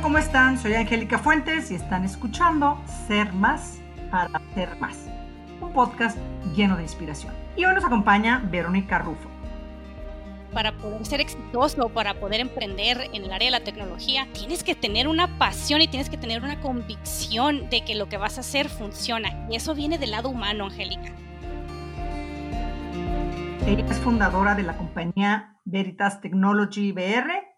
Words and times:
Hola, 0.00 0.06
¿cómo 0.06 0.18
están? 0.18 0.58
Soy 0.58 0.72
Angélica 0.72 1.18
Fuentes 1.18 1.70
y 1.70 1.74
están 1.74 2.06
escuchando 2.06 2.82
Ser 3.06 3.34
Más 3.34 3.80
para 4.10 4.40
Ser 4.54 4.74
Más, 4.76 4.96
un 5.60 5.74
podcast 5.74 6.16
lleno 6.56 6.78
de 6.78 6.84
inspiración. 6.84 7.34
Y 7.54 7.66
hoy 7.66 7.74
nos 7.74 7.84
acompaña 7.84 8.42
Verónica 8.50 8.98
Rufo. 8.98 9.28
Para 10.54 10.72
poder 10.72 11.04
ser 11.04 11.20
exitoso, 11.20 11.90
para 11.90 12.14
poder 12.14 12.40
emprender 12.40 13.10
en 13.12 13.24
el 13.24 13.30
área 13.30 13.48
de 13.48 13.58
la 13.58 13.60
tecnología, 13.60 14.26
tienes 14.32 14.64
que 14.64 14.74
tener 14.74 15.06
una 15.06 15.36
pasión 15.36 15.82
y 15.82 15.88
tienes 15.88 16.08
que 16.08 16.16
tener 16.16 16.42
una 16.42 16.58
convicción 16.60 17.68
de 17.68 17.84
que 17.84 17.94
lo 17.94 18.08
que 18.08 18.16
vas 18.16 18.38
a 18.38 18.40
hacer 18.40 18.70
funciona. 18.70 19.46
Y 19.50 19.56
eso 19.56 19.74
viene 19.74 19.98
del 19.98 20.12
lado 20.12 20.30
humano, 20.30 20.64
Angélica. 20.64 21.12
Ella 23.66 23.84
es 23.90 23.98
fundadora 23.98 24.54
de 24.54 24.62
la 24.62 24.78
compañía 24.78 25.58
Veritas 25.66 26.22
Technology 26.22 26.90
se 26.90 27.49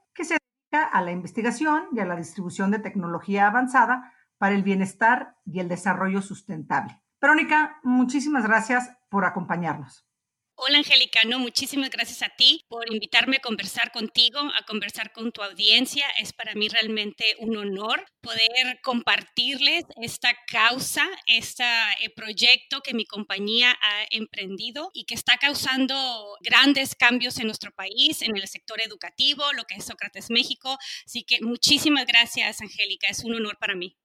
a 0.80 1.00
la 1.02 1.12
investigación 1.12 1.84
y 1.92 2.00
a 2.00 2.06
la 2.06 2.16
distribución 2.16 2.70
de 2.70 2.78
tecnología 2.78 3.46
avanzada 3.46 4.12
para 4.38 4.54
el 4.54 4.62
bienestar 4.62 5.36
y 5.44 5.60
el 5.60 5.68
desarrollo 5.68 6.22
sustentable. 6.22 7.00
Verónica, 7.20 7.78
muchísimas 7.82 8.44
gracias 8.44 8.90
por 9.08 9.24
acompañarnos. 9.24 10.11
Hola 10.54 10.78
Angélica, 10.78 11.20
no, 11.26 11.38
muchísimas 11.38 11.90
gracias 11.90 12.22
a 12.22 12.28
ti 12.36 12.64
por 12.68 12.92
invitarme 12.92 13.36
a 13.38 13.40
conversar 13.40 13.90
contigo, 13.90 14.38
a 14.38 14.64
conversar 14.64 15.10
con 15.12 15.32
tu 15.32 15.42
audiencia. 15.42 16.04
Es 16.20 16.32
para 16.32 16.54
mí 16.54 16.68
realmente 16.68 17.34
un 17.38 17.56
honor 17.56 18.04
poder 18.20 18.80
compartirles 18.82 19.84
esta 20.00 20.30
causa, 20.46 21.08
este 21.26 21.64
proyecto 22.14 22.80
que 22.80 22.94
mi 22.94 23.06
compañía 23.06 23.72
ha 23.72 24.04
emprendido 24.10 24.90
y 24.94 25.04
que 25.04 25.14
está 25.14 25.36
causando 25.38 25.94
grandes 26.40 26.94
cambios 26.94 27.38
en 27.38 27.46
nuestro 27.46 27.72
país, 27.72 28.22
en 28.22 28.36
el 28.36 28.46
sector 28.46 28.80
educativo, 28.80 29.42
lo 29.54 29.64
que 29.64 29.76
es 29.76 29.84
Sócrates 29.84 30.30
México. 30.30 30.78
Así 31.06 31.24
que 31.24 31.40
muchísimas 31.40 32.06
gracias 32.06 32.60
Angélica, 32.60 33.08
es 33.08 33.24
un 33.24 33.34
honor 33.34 33.58
para 33.58 33.74
mí. 33.74 33.96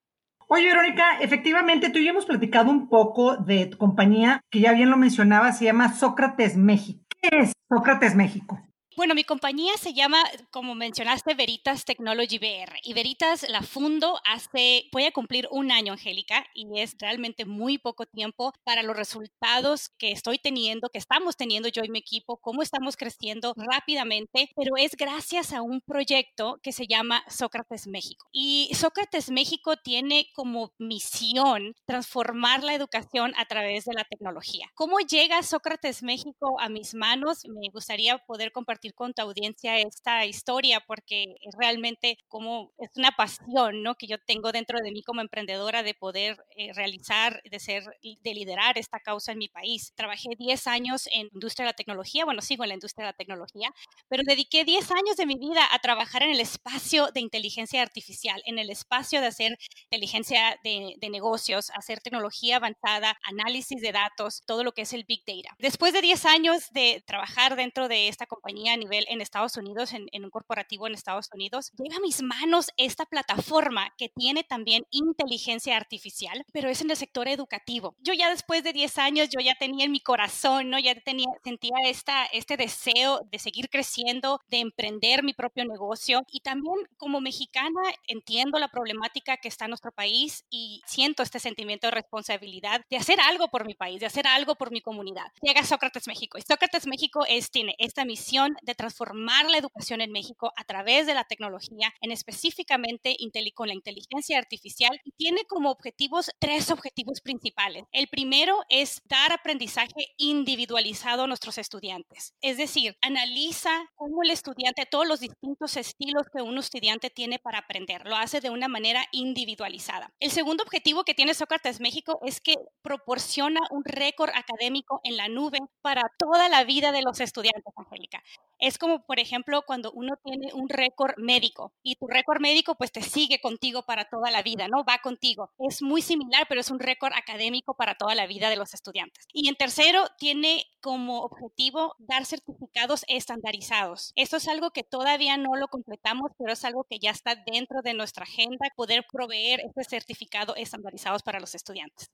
Oye, 0.50 0.68
Verónica, 0.68 1.20
efectivamente, 1.20 1.90
tú 1.90 2.00
y 2.00 2.06
yo 2.06 2.12
hemos 2.12 2.26
platicado 2.26 2.72
un 2.72 2.88
poco 2.88 3.36
de 3.36 3.66
tu 3.66 3.78
compañía, 3.78 4.40
que 4.50 4.62
ya 4.62 4.72
bien 4.72 4.90
lo 4.90 4.96
mencionaba, 4.96 5.52
se 5.52 5.66
llama 5.66 5.92
Sócrates 5.94 6.56
México. 6.56 7.04
¿Qué 7.22 7.40
es 7.40 7.52
Sócrates 7.68 8.16
México? 8.16 8.58
Bueno, 8.98 9.14
mi 9.14 9.24
compañía 9.24 9.78
se 9.78 9.94
llama, 9.94 10.24
como 10.50 10.74
mencionaste, 10.74 11.36
Veritas 11.36 11.86
Technology 11.86 12.40
BR. 12.40 12.80
Y 12.82 12.96
Veritas 12.96 13.48
la 13.48 13.62
fundo 13.62 14.20
hace, 14.26 14.90
voy 14.92 15.04
a 15.04 15.12
cumplir 15.12 15.48
un 15.52 15.72
año, 15.72 15.94
Angélica, 15.94 16.48
y 16.56 16.66
es 16.82 16.96
realmente 16.98 17.46
muy 17.46 17.78
poco 17.78 18.08
tiempo 18.08 18.54
para 18.64 18.82
los 18.82 18.98
resultados 18.98 19.90
que 20.00 20.12
estoy 20.12 20.40
teniendo, 20.40 20.90
que 20.90 20.98
estamos 20.98 21.38
teniendo 21.38 21.70
yo 21.70 21.84
y 21.84 21.90
mi 21.90 22.00
equipo, 22.00 22.38
cómo 22.38 22.64
estamos 22.64 22.98
creciendo 22.98 23.54
rápidamente, 23.56 24.50
pero 24.56 24.78
es 24.78 24.96
gracias 24.98 25.54
a 25.54 25.62
un 25.62 25.80
proyecto 25.82 26.60
que 26.64 26.72
se 26.72 26.88
llama 26.88 27.24
Sócrates 27.30 27.86
México. 27.86 28.26
Y 28.32 28.72
Sócrates 28.74 29.30
México 29.30 29.78
tiene 29.78 30.32
como 30.34 30.74
misión 30.80 31.76
transformar 31.86 32.64
la 32.64 32.74
educación 32.74 33.36
a 33.38 33.46
través 33.46 33.86
de 33.86 33.94
la 33.94 34.06
tecnología. 34.06 34.72
¿Cómo 34.74 34.98
llega 35.02 35.44
Sócrates 35.44 36.02
México 36.02 36.60
a 36.60 36.68
mis 36.68 36.96
manos? 36.96 37.44
Me 37.46 37.70
gustaría 37.72 38.18
poder 38.18 38.52
compartir 38.52 38.87
con 38.94 39.14
tu 39.14 39.22
audiencia 39.22 39.80
esta 39.80 40.26
historia 40.26 40.82
porque 40.86 41.36
es 41.42 41.56
realmente 41.58 42.18
como 42.28 42.72
es 42.78 42.90
una 42.96 43.12
pasión, 43.12 43.84
¿no? 43.84 43.96
Que 43.96 44.08
yo 44.08 44.18
tengo 44.20 44.52
dentro 44.52 44.80
de 44.80 44.92
mí 44.92 45.04
como 45.04 45.22
emprendedora 45.22 45.84
de 45.84 45.94
poder 45.94 46.38
eh, 46.56 46.72
realizar, 46.74 47.42
de 47.44 47.60
ser, 47.60 47.84
de 48.02 48.34
liderar 48.34 48.78
esta 48.78 49.00
causa 49.00 49.32
en 49.32 49.40
mi 49.40 49.50
país. 49.50 49.94
Trabajé 49.96 50.30
10 50.38 50.68
años 50.68 51.08
en 51.12 51.30
industria 51.34 51.66
de 51.66 51.72
la 51.72 51.76
tecnología, 51.76 52.26
bueno, 52.26 52.42
sigo 52.42 52.64
en 52.64 52.70
la 52.70 52.76
industria 52.76 53.06
de 53.06 53.12
la 53.12 53.18
tecnología, 53.18 53.74
pero 54.08 54.24
dediqué 54.26 54.66
10 54.66 54.92
años 54.92 55.18
de 55.18 55.26
mi 55.26 55.36
vida 55.36 55.68
a 55.72 55.80
trabajar 55.80 56.24
en 56.24 56.32
el 56.32 56.40
espacio 56.40 57.12
de 57.12 57.22
inteligencia 57.22 57.82
artificial, 57.82 58.42
en 58.46 58.60
el 58.60 58.70
espacio 58.70 59.22
de 59.22 59.28
hacer 59.28 59.58
inteligencia 59.84 60.60
de, 60.64 60.96
de 61.00 61.10
negocios, 61.10 61.72
hacer 61.72 62.00
tecnología 62.00 62.58
avanzada, 62.58 63.18
análisis 63.24 63.82
de 63.82 63.92
datos, 63.92 64.42
todo 64.46 64.64
lo 64.64 64.72
que 64.74 64.84
es 64.84 64.94
el 64.94 65.04
Big 65.04 65.24
Data. 65.26 65.56
Después 65.60 65.94
de 65.94 66.02
10 66.02 66.26
años 66.26 66.72
de 66.72 67.04
trabajar 67.06 67.56
dentro 67.56 67.88
de 67.88 68.08
esta 68.08 68.26
compañía 68.26 68.77
nivel 68.78 69.06
en 69.10 69.22
Estados 69.22 69.58
Unidos, 69.58 69.94
en, 69.94 70.08
un 70.24 70.30
corporativo 70.30 70.88
en 70.88 70.94
Estados 70.94 71.30
Unidos, 71.34 71.72
llega 71.78 71.98
a 71.98 72.02
mis 72.02 72.22
manos 72.22 72.72
esta 72.78 73.06
plataforma 73.06 73.94
que 73.98 74.10
tiene 74.10 74.44
también 74.44 74.86
inteligencia 74.92 75.76
artificial, 75.78 76.46
pero 76.52 76.70
es 76.70 76.82
en 76.82 76.92
el 76.92 76.98
sector 76.98 77.28
educativo. 77.28 77.96
Yo 78.00 78.14
ya 78.14 78.30
después 78.30 78.64
de 78.64 78.74
10 78.74 78.98
años, 78.98 79.30
yo 79.30 79.44
ya 79.44 79.56
tenía 79.56 79.86
en 79.86 79.92
mi 79.92 80.00
corazón, 80.00 80.70
¿no? 80.70 80.80
Ya 80.80 80.96
tenía, 80.96 81.28
sentía 81.44 81.76
esta, 81.86 82.26
este 82.26 82.58
deseo 82.58 83.22
de 83.32 83.40
seguir 83.40 83.70
creciendo, 83.70 84.42
de 84.48 84.60
emprender 84.60 85.24
mi 85.24 85.34
propio 85.34 85.66
negocio 85.66 86.24
y 86.32 86.42
también 86.42 86.76
como 86.98 87.22
mexicana 87.22 87.82
entiendo 88.08 88.60
la 88.60 88.70
problemática 88.70 89.38
que 89.38 89.48
está 89.48 89.66
en 89.66 89.72
nuestro 89.72 89.92
país 89.92 90.46
y 90.50 90.82
siento 90.86 91.24
este 91.24 91.40
sentimiento 91.40 91.88
de 91.88 91.92
responsabilidad 91.92 92.82
de 92.90 92.98
hacer 92.98 93.20
algo 93.20 93.48
por 93.50 93.66
mi 93.66 93.74
país, 93.74 94.00
de 94.00 94.06
hacer 94.06 94.28
algo 94.28 94.56
por 94.56 94.72
mi 94.72 94.82
comunidad. 94.82 95.32
Llega 95.42 95.64
Sócrates 95.64 96.08
México 96.08 96.38
y 96.38 96.42
Sócrates 96.42 96.88
México 96.88 97.26
es, 97.28 97.52
tiene 97.52 97.76
esta 97.78 98.06
misión 98.06 98.56
de 98.68 98.76
transformar 98.76 99.50
la 99.50 99.58
educación 99.58 100.02
en 100.02 100.12
México 100.12 100.52
a 100.56 100.64
través 100.64 101.08
de 101.08 101.16
la 101.16 101.24
tecnología, 101.24 101.94
en 102.02 102.12
específicamente 102.12 103.16
con 103.54 103.68
la 103.68 103.74
inteligencia 103.74 104.38
artificial, 104.38 105.00
tiene 105.16 105.46
como 105.46 105.72
objetivos 105.72 106.30
tres 106.40 106.70
objetivos 106.70 107.22
principales. 107.22 107.86
El 107.92 108.08
primero 108.08 108.60
es 108.70 109.02
dar 109.06 109.32
aprendizaje 109.32 110.14
individualizado 110.18 111.24
a 111.24 111.28
nuestros 111.28 111.58
estudiantes, 111.58 112.34
es 112.42 112.58
decir, 112.58 112.98
analiza 113.02 113.72
cómo 113.96 114.24
el 114.24 114.32
estudiante, 114.32 114.86
todos 114.86 115.08
los 115.08 115.20
distintos 115.20 115.78
estilos 115.78 116.28
que 116.34 116.42
un 116.42 116.58
estudiante 116.58 117.10
tiene 117.10 117.40
para 117.40 117.60
aprender, 117.60 118.06
lo 118.06 118.16
hace 118.16 118.42
de 118.42 118.50
una 118.50 118.68
manera 118.68 119.06
individualizada. 119.12 120.14
El 120.20 120.32
segundo 120.32 120.64
objetivo 120.64 121.04
que 121.04 121.14
tiene 121.14 121.34
Sócrates 121.34 121.80
México 121.80 122.20
es 122.26 122.42
que 122.42 122.56
proporciona 122.82 123.62
un 123.72 123.84
récord 123.86 124.32
académico 124.34 125.00
en 125.04 125.16
la 125.16 125.30
nube 125.30 125.60
para 125.82 126.04
toda 126.18 126.50
la 126.50 126.64
vida 126.64 126.92
de 126.92 127.02
los 127.02 127.20
estudiantes, 127.20 127.74
Angélica. 127.76 128.24
Es 128.60 128.78
como, 128.78 129.06
por 129.06 129.20
ejemplo, 129.20 129.62
cuando 129.66 129.92
uno 129.92 130.16
tiene 130.24 130.54
un 130.54 130.70
récord 130.70 131.14
médico 131.18 131.74
y 131.84 131.96
tu 131.96 132.08
récord 132.08 132.42
médico 132.42 132.76
pues 132.76 132.92
te 132.92 133.02
sigue 133.02 133.40
contigo 133.40 133.84
para 133.84 134.06
toda 134.06 134.32
la 134.32 134.42
vida, 134.42 134.68
¿no? 134.68 134.84
Va 134.84 135.00
contigo. 135.00 135.52
Es 135.60 135.82
muy 135.82 136.02
similar, 136.02 136.46
pero 136.50 136.62
es 136.62 136.72
un 136.72 136.80
récord 136.80 137.14
académico 137.14 137.76
para 137.76 137.96
toda 137.96 138.16
la 138.16 138.28
vida 138.28 138.50
de 138.50 138.56
los 138.56 138.74
estudiantes. 138.74 139.26
Y 139.34 139.48
en 139.50 139.56
tercero, 139.56 140.06
tiene 140.18 140.64
como 140.82 141.22
objetivo 141.22 141.96
dar 142.00 142.26
certificados 142.26 143.06
estandarizados. 143.08 144.12
Esto 144.16 144.38
es 144.38 144.48
algo 144.48 144.72
que 144.72 144.84
todavía 144.84 145.38
no 145.38 145.56
lo 145.56 145.68
completamos, 145.68 146.32
pero 146.38 146.54
es 146.54 146.66
algo 146.66 146.86
que 146.90 147.00
ya 147.00 147.12
está 147.12 147.36
dentro 147.36 147.82
de 147.84 147.94
nuestra 147.94 148.24
agenda, 148.24 148.68
poder 148.76 149.06
proveer 149.12 149.62
este 149.62 149.84
certificado 149.84 150.56
estandarizados 150.56 151.24
para 151.24 151.40
los 151.40 151.56
estudiantes. 151.56 152.10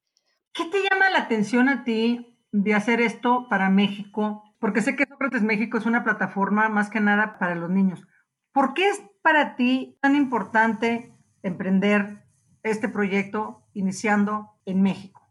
¿Qué 0.53 0.65
te 0.65 0.81
llama 0.89 1.09
la 1.09 1.19
atención 1.19 1.69
a 1.69 1.83
ti 1.83 2.37
de 2.51 2.73
hacer 2.75 3.01
esto 3.01 3.47
para 3.49 3.69
México 3.69 4.52
porque 4.63 4.81
sé 4.81 4.96
que 4.96 5.06
Sócrates 5.06 5.44
México 5.44 5.78
es 5.78 5.85
una 5.85 6.06
plataforma 6.06 6.69
más 6.69 6.90
que 6.90 7.01
nada 7.01 7.38
para 7.38 7.53
los 7.53 7.69
niños. 7.69 8.07
¿Por 8.53 8.74
qué 8.74 8.88
es 8.88 9.03
para 9.22 9.57
ti 9.57 9.97
tan 10.00 10.16
importante 10.16 11.13
emprender 11.41 12.24
este 12.63 12.88
proyecto 12.88 13.68
iniciando 13.74 14.57
en 14.63 14.81
México? 14.81 15.22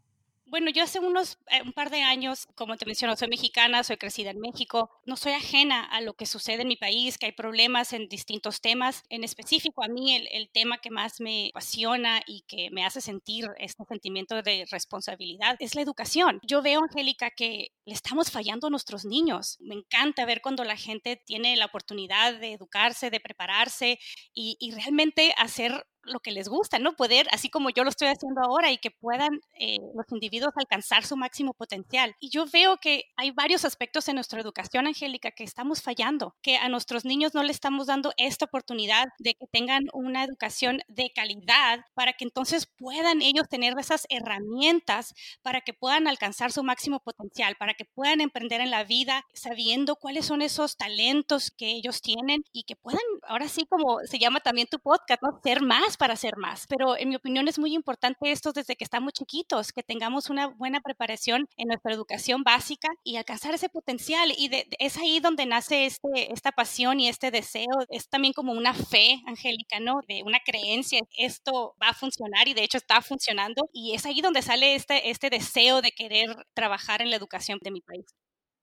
Bueno, 0.53 0.71
yo 0.71 0.83
hace 0.83 1.01
unos 1.01 1.39
eh, 1.51 1.63
un 1.65 1.73
par 1.73 1.89
de 1.89 2.03
años, 2.03 2.47
como 2.55 2.77
te 2.77 2.85
menciono, 2.85 3.17
soy 3.17 3.29
mexicana, 3.29 3.83
soy 3.85 3.97
crecida 3.97 4.33
en 4.33 4.39
México, 4.39 4.91
no 5.07 5.17
soy 5.17 5.33
ajena 5.33 5.83
a 5.83 6.03
lo 6.03 6.13
que 6.13 6.27
sucede 6.27 6.61
en 6.61 6.69
mi 6.69 6.77
país, 6.77 7.17
que 7.17 7.25
hay 7.25 7.33
problemas 7.33 7.95
en 7.95 8.07
distintos 8.07 8.61
temas. 8.61 9.03
En 9.09 9.25
específico, 9.25 9.83
a 9.83 9.89
mí 9.89 10.15
el, 10.15 10.29
el 10.31 10.51
tema 10.51 10.77
que 10.77 10.91
más 10.91 11.23
me 11.23 11.49
apasiona 11.55 12.21
y 12.27 12.43
que 12.43 12.69
me 12.71 12.85
hace 12.85 13.01
sentir 13.01 13.49
este 13.57 13.83
sentimiento 13.89 14.43
de 14.43 14.67
responsabilidad 14.71 15.57
es 15.59 15.75
la 15.75 15.81
educación. 15.81 16.39
Yo 16.43 16.61
veo, 16.61 16.83
Angélica, 16.83 17.31
que 17.31 17.73
le 17.87 17.95
estamos 17.95 18.31
fallando 18.31 18.67
a 18.67 18.71
nuestros 18.71 19.07
niños. 19.07 19.57
Me 19.59 19.75
encanta 19.75 20.27
ver 20.27 20.43
cuando 20.43 20.65
la 20.65 20.77
gente 20.77 21.17
tiene 21.17 21.57
la 21.57 21.65
oportunidad 21.65 22.35
de 22.39 22.53
educarse, 22.53 23.09
de 23.09 23.21
prepararse 23.21 23.99
y, 24.35 24.59
y 24.61 24.73
realmente 24.73 25.33
hacer 25.39 25.87
lo 26.05 26.21
que 26.21 26.33
les 26.33 26.49
gusta, 26.49 26.79
¿no? 26.79 26.95
Poder, 26.95 27.27
así 27.33 27.49
como 27.49 27.71
yo 27.71 27.85
lo 27.85 27.91
estoy 27.91 28.09
haciendo 28.09 28.41
ahora, 28.43 28.71
y 28.71 28.79
que 28.79 28.91
puedan 28.91 29.41
eh, 29.59 29.79
los 29.95 30.07
individuos 30.11 30.53
alcanzar 30.57 31.05
su 31.05 31.17
máximo 31.17 31.55
potencial. 31.55 32.15
Y 32.21 32.31
yo 32.31 32.47
veo 32.47 32.79
que 32.79 33.05
hay 33.17 33.31
varios 33.31 33.65
aspectos 33.65 34.09
en 34.09 34.17
nuestra 34.17 34.41
educación, 34.41 34.87
Angélica, 34.87 35.31
que 35.31 35.45
estamos 35.45 35.83
fallando, 35.83 36.35
que 36.43 36.57
a 36.57 36.69
nuestros 36.69 37.05
niños 37.05 37.35
no 37.35 37.43
le 37.43 37.53
estamos 37.53 37.87
dando 37.87 38.13
esta 38.17 38.45
oportunidad 38.45 39.09
de 39.19 39.35
que 39.35 39.47
tengan 39.47 39.85
una 39.93 40.25
educación 40.25 40.81
de 40.89 41.11
calidad 41.15 41.85
para 41.95 42.13
que 42.13 42.25
entonces 42.25 42.67
puedan 42.67 43.23
ellos 43.23 43.49
tener 43.49 43.75
esas 43.79 44.07
herramientas 44.09 45.15
para 45.43 45.61
que 45.61 45.73
puedan 45.73 46.07
alcanzar 46.07 46.53
su 46.53 46.63
máximo 46.63 47.01
potencial, 47.01 47.57
para 47.57 47.75
que 47.75 47.85
puedan 47.85 48.21
emprender 48.21 48.61
en 48.61 48.71
la 48.71 48.85
vida 48.85 49.25
sabiendo 49.33 49.97
cuáles 49.97 50.27
son 50.27 50.43
esos 50.43 50.77
talentos 50.77 51.51
que 51.51 51.71
ellos 51.71 52.01
tienen 52.01 52.45
y 52.53 52.65
que 52.65 52.77
puedan, 52.77 53.01
ahora 53.27 53.49
sí 53.49 53.67
como 53.67 54.01
se 54.05 54.19
llama 54.19 54.41
también 54.41 54.69
tu 54.71 54.79
podcast. 54.79 55.23
Ser 55.43 55.63
más 55.63 55.92
para 55.97 56.15
hacer 56.15 56.37
más. 56.37 56.67
Pero 56.69 56.97
en 56.97 57.09
mi 57.09 57.17
opinión 57.17 57.49
es 57.49 57.59
muy 57.59 57.75
importante 57.75 58.31
esto 58.31 58.53
desde 58.53 58.77
que 58.77 58.85
estamos 58.85 59.13
chiquitos, 59.13 59.73
que 59.73 59.83
tengamos 59.83 60.31
una 60.31 60.49
buena 60.49 60.81
preparación 60.81 61.49
en 61.57 61.69
nuestra 61.69 61.93
educación 61.93 62.43
básica 62.43 62.89
y 63.05 63.17
alcanzar 63.17 63.55
ese 63.55 63.69
potencial. 63.69 64.33
Y 64.37 64.51
es 64.79 64.97
ahí 64.99 65.21
donde 65.21 65.47
nace 65.47 65.87
este, 65.87 66.33
esta 66.33 66.53
pasión 66.53 67.01
y 67.01 67.09
este 67.09 67.31
deseo. 67.31 67.73
Es 67.89 68.09
también 68.09 68.33
como 68.33 68.53
una 68.53 68.75
fe, 68.75 69.21
Angélica, 69.27 69.81
¿no? 69.81 70.01
De 70.09 70.23
una 70.25 70.41
creencia. 70.45 71.01
Esto 71.17 71.75
va 71.83 71.91
a 71.91 71.95
funcionar 71.95 72.49
y 72.49 72.55
de 72.55 72.65
hecho 72.65 72.79
está 72.79 73.01
funcionando. 73.01 73.69
Y 73.73 73.95
es 73.95 74.07
ahí 74.07 74.21
donde 74.21 74.43
sale 74.43 74.75
este, 74.75 75.11
este 75.11 75.31
deseo 75.31 75.83
de 75.83 75.93
querer 75.93 76.47
trabajar 76.55 77.03
en 77.03 77.11
la 77.11 77.17
educación 77.17 77.59
de 77.63 77.71
mi 77.71 77.81
país. 77.81 78.07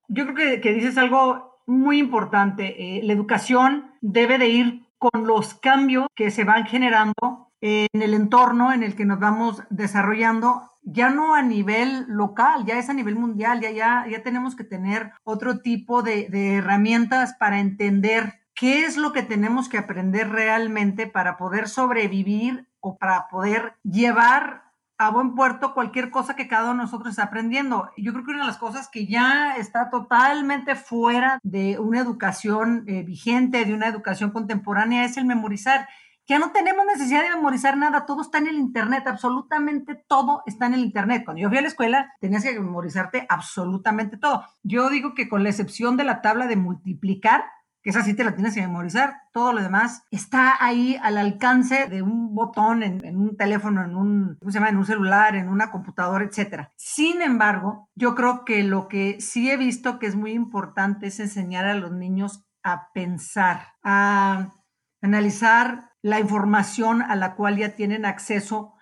Yo 0.08 0.26
creo 0.26 0.36
que, 0.36 0.62
que 0.62 0.74
dices 0.74 0.98
algo 0.98 1.50
muy 1.70 2.00
importante. 2.00 2.98
Eh, 2.98 3.04
la 3.04 3.14
educación 3.14 3.92
debe 4.02 4.38
de 4.40 4.50
ir 4.50 4.89
con 5.00 5.26
los 5.26 5.56
cambios 5.56 6.08
que 6.16 6.30
se 6.30 6.44
van 6.44 6.66
generando 6.66 7.52
en 7.62 7.88
el 7.94 8.14
entorno 8.14 8.72
en 8.72 8.84
el 8.84 8.96
que 8.96 9.06
nos 9.06 9.20
vamos 9.20 9.64
desarrollando, 9.70 10.72
ya 10.84 11.10
no 11.10 11.36
a 11.36 11.42
nivel 11.42 12.06
local, 12.08 12.66
ya 12.66 12.78
es 12.78 12.90
a 12.90 12.94
nivel 12.94 13.16
mundial, 13.16 13.60
ya, 13.62 13.72
ya, 13.72 14.06
ya 14.10 14.24
tenemos 14.24 14.56
que 14.56 14.64
tener 14.64 15.12
otro 15.24 15.60
tipo 15.60 16.04
de, 16.04 16.30
de 16.30 16.56
herramientas 16.56 17.34
para 17.34 17.60
entender 17.60 18.42
qué 18.54 18.86
es 18.86 18.98
lo 18.98 19.14
que 19.14 19.24
tenemos 19.24 19.70
que 19.70 19.78
aprender 19.78 20.30
realmente 20.30 21.08
para 21.08 21.38
poder 21.38 21.68
sobrevivir 21.68 22.68
o 22.82 22.98
para 22.98 23.28
poder 23.30 23.76
llevar 23.84 24.69
a 25.00 25.12
buen 25.12 25.34
puerto 25.34 25.74
cualquier 25.74 26.12
cosa 26.12 26.36
que 26.36 26.50
cada 26.50 26.72
uno 26.72 26.82
de 26.82 26.84
nosotros 26.84 27.12
está 27.12 27.24
aprendiendo. 27.24 27.90
Yo 27.96 28.12
creo 28.12 28.26
que 28.26 28.32
una 28.32 28.42
de 28.42 28.48
las 28.48 28.58
cosas 28.58 28.90
que 28.90 29.08
ya 29.08 29.56
está 29.56 29.90
totalmente 29.90 30.76
fuera 30.76 31.40
de 31.42 31.80
una 31.80 32.02
educación 32.02 32.84
eh, 32.86 33.04
vigente, 33.04 33.64
de 33.64 33.74
una 33.74 33.88
educación 33.88 34.32
contemporánea, 34.32 35.06
es 35.06 35.16
el 35.16 35.24
memorizar. 35.24 35.88
Ya 36.28 36.38
no 36.38 36.52
tenemos 36.52 36.86
necesidad 36.86 37.24
de 37.24 37.30
memorizar 37.30 37.78
nada, 37.78 38.06
todo 38.06 38.22
está 38.22 38.40
en 38.40 38.48
el 38.48 38.60
Internet, 38.60 39.08
absolutamente 39.08 39.96
todo 39.96 40.44
está 40.46 40.66
en 40.66 40.74
el 40.74 40.82
Internet. 40.82 41.24
Cuando 41.24 41.42
yo 41.42 41.48
fui 41.48 41.58
a 41.58 41.62
la 41.62 41.70
escuela, 41.70 42.14
tenías 42.20 42.44
que 42.44 42.60
memorizarte 42.60 43.26
absolutamente 43.30 44.18
todo. 44.18 44.44
Yo 44.64 44.90
digo 44.90 45.16
que 45.16 45.30
con 45.30 45.44
la 45.44 45.50
excepción 45.50 45.96
de 45.96 46.04
la 46.04 46.22
tabla 46.22 46.46
de 46.46 46.58
multiplicar, 46.58 47.46
esa 47.90 48.04
sí 48.04 48.14
te 48.14 48.24
la 48.24 48.36
tienes 48.36 48.54
que 48.54 48.62
memorizar, 48.62 49.22
todo 49.34 49.54
lo 49.54 49.62
demás 49.62 50.04
está 50.12 50.64
ahí 50.64 50.98
al 51.02 51.18
alcance 51.18 51.88
de 51.88 52.02
un 52.02 52.36
botón 52.36 52.84
en, 52.84 53.18
un 53.18 53.36
teléfono, 53.36 53.84
en 53.84 53.96
un, 53.96 54.38
¿cómo 54.40 54.52
se 54.52 54.60
llama? 54.60 54.70
en 54.70 54.78
un 54.78 54.86
celular, 54.86 55.36
en 55.36 55.50
una 55.50 55.72
computadora, 55.72 56.26
etcétera. 56.26 56.72
Sin 56.78 57.22
embargo, 57.22 57.90
yo 57.96 58.16
creo 58.16 58.46
que 58.46 58.64
lo 58.64 58.88
que 58.88 59.20
sí 59.20 59.50
he 59.50 59.58
visto 59.58 60.00
que 60.00 60.08
es 60.08 60.16
muy 60.16 60.32
importante 60.32 61.08
es 61.08 61.20
enseñar 61.20 61.66
a 61.66 61.76
los 61.76 61.92
niños 61.92 62.46
a 62.64 62.92
pensar, 62.94 63.74
a 63.84 64.54
analizar 65.02 65.92
la 66.02 66.20
información 66.20 67.02
a 67.02 67.16
la 67.16 67.36
cual 67.36 67.58
ya 67.58 67.76
tienen 67.76 68.06
acceso 68.06 68.74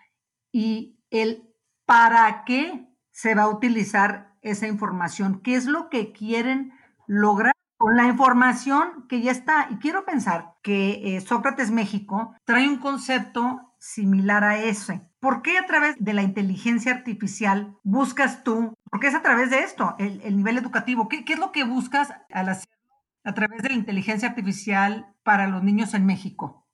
y 0.51 0.99
el 1.09 1.53
para 1.85 2.43
qué 2.45 2.93
se 3.11 3.33
va 3.35 3.43
a 3.43 3.49
utilizar 3.49 4.35
esa 4.41 4.67
información, 4.67 5.41
qué 5.41 5.55
es 5.55 5.65
lo 5.65 5.89
que 5.89 6.11
quieren 6.11 6.73
lograr 7.07 7.56
con 7.87 7.95
la 7.95 8.07
información 8.07 9.05
que 9.07 9.21
ya 9.21 9.31
está. 9.31 9.69
Y 9.69 9.77
quiero 9.77 10.03
pensar 10.03 10.55
que 10.61 11.15
eh, 11.15 11.21
Sócrates 11.21 11.71
México 11.71 12.35
trae 12.43 12.67
un 12.67 12.79
concepto 12.79 13.73
similar 13.79 14.43
a 14.43 14.61
ese. 14.61 15.07
¿Por 15.21 15.41
qué 15.41 15.57
a 15.57 15.65
través 15.65 15.95
de 15.97 16.11
la 16.11 16.21
inteligencia 16.21 16.91
artificial 16.91 17.77
buscas 17.83 18.43
tú? 18.43 18.73
Porque 18.91 19.07
es 19.07 19.15
a 19.15 19.21
través 19.21 19.51
de 19.51 19.59
esto, 19.59 19.95
el, 19.99 20.35
nivel 20.35 20.57
educativo. 20.57 21.07
¿Qué, 21.07 21.23
¿Qué, 21.23 21.33
es 21.33 21.39
lo 21.39 21.53
que 21.53 21.63
buscas 21.63 22.13
al 22.29 22.49
hacerlo 22.49 22.75
a 23.23 23.33
través 23.33 23.61
de 23.61 23.69
la 23.69 23.75
inteligencia 23.75 24.27
artificial 24.27 25.15
para 25.23 25.47
los 25.47 25.63
niños 25.63 25.93
en 25.93 26.05
México? 26.05 26.66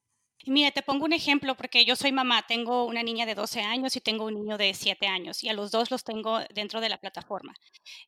Mira, 0.45 0.71
te 0.71 0.81
pongo 0.81 1.05
un 1.05 1.13
ejemplo 1.13 1.55
porque 1.55 1.85
yo 1.85 1.95
soy 1.95 2.11
mamá, 2.11 2.45
tengo 2.45 2.85
una 2.85 3.01
niña 3.01 3.25
de 3.25 3.33
12 3.33 3.61
años 3.61 3.95
y 3.95 4.01
tengo 4.01 4.25
un 4.25 4.33
niño 4.33 4.57
de 4.57 4.73
7 4.73 5.07
años 5.07 5.41
y 5.41 5.47
a 5.47 5.53
los 5.53 5.71
dos 5.71 5.89
los 5.89 6.03
tengo 6.03 6.39
dentro 6.53 6.81
de 6.81 6.89
la 6.89 6.97
plataforma. 6.97 7.53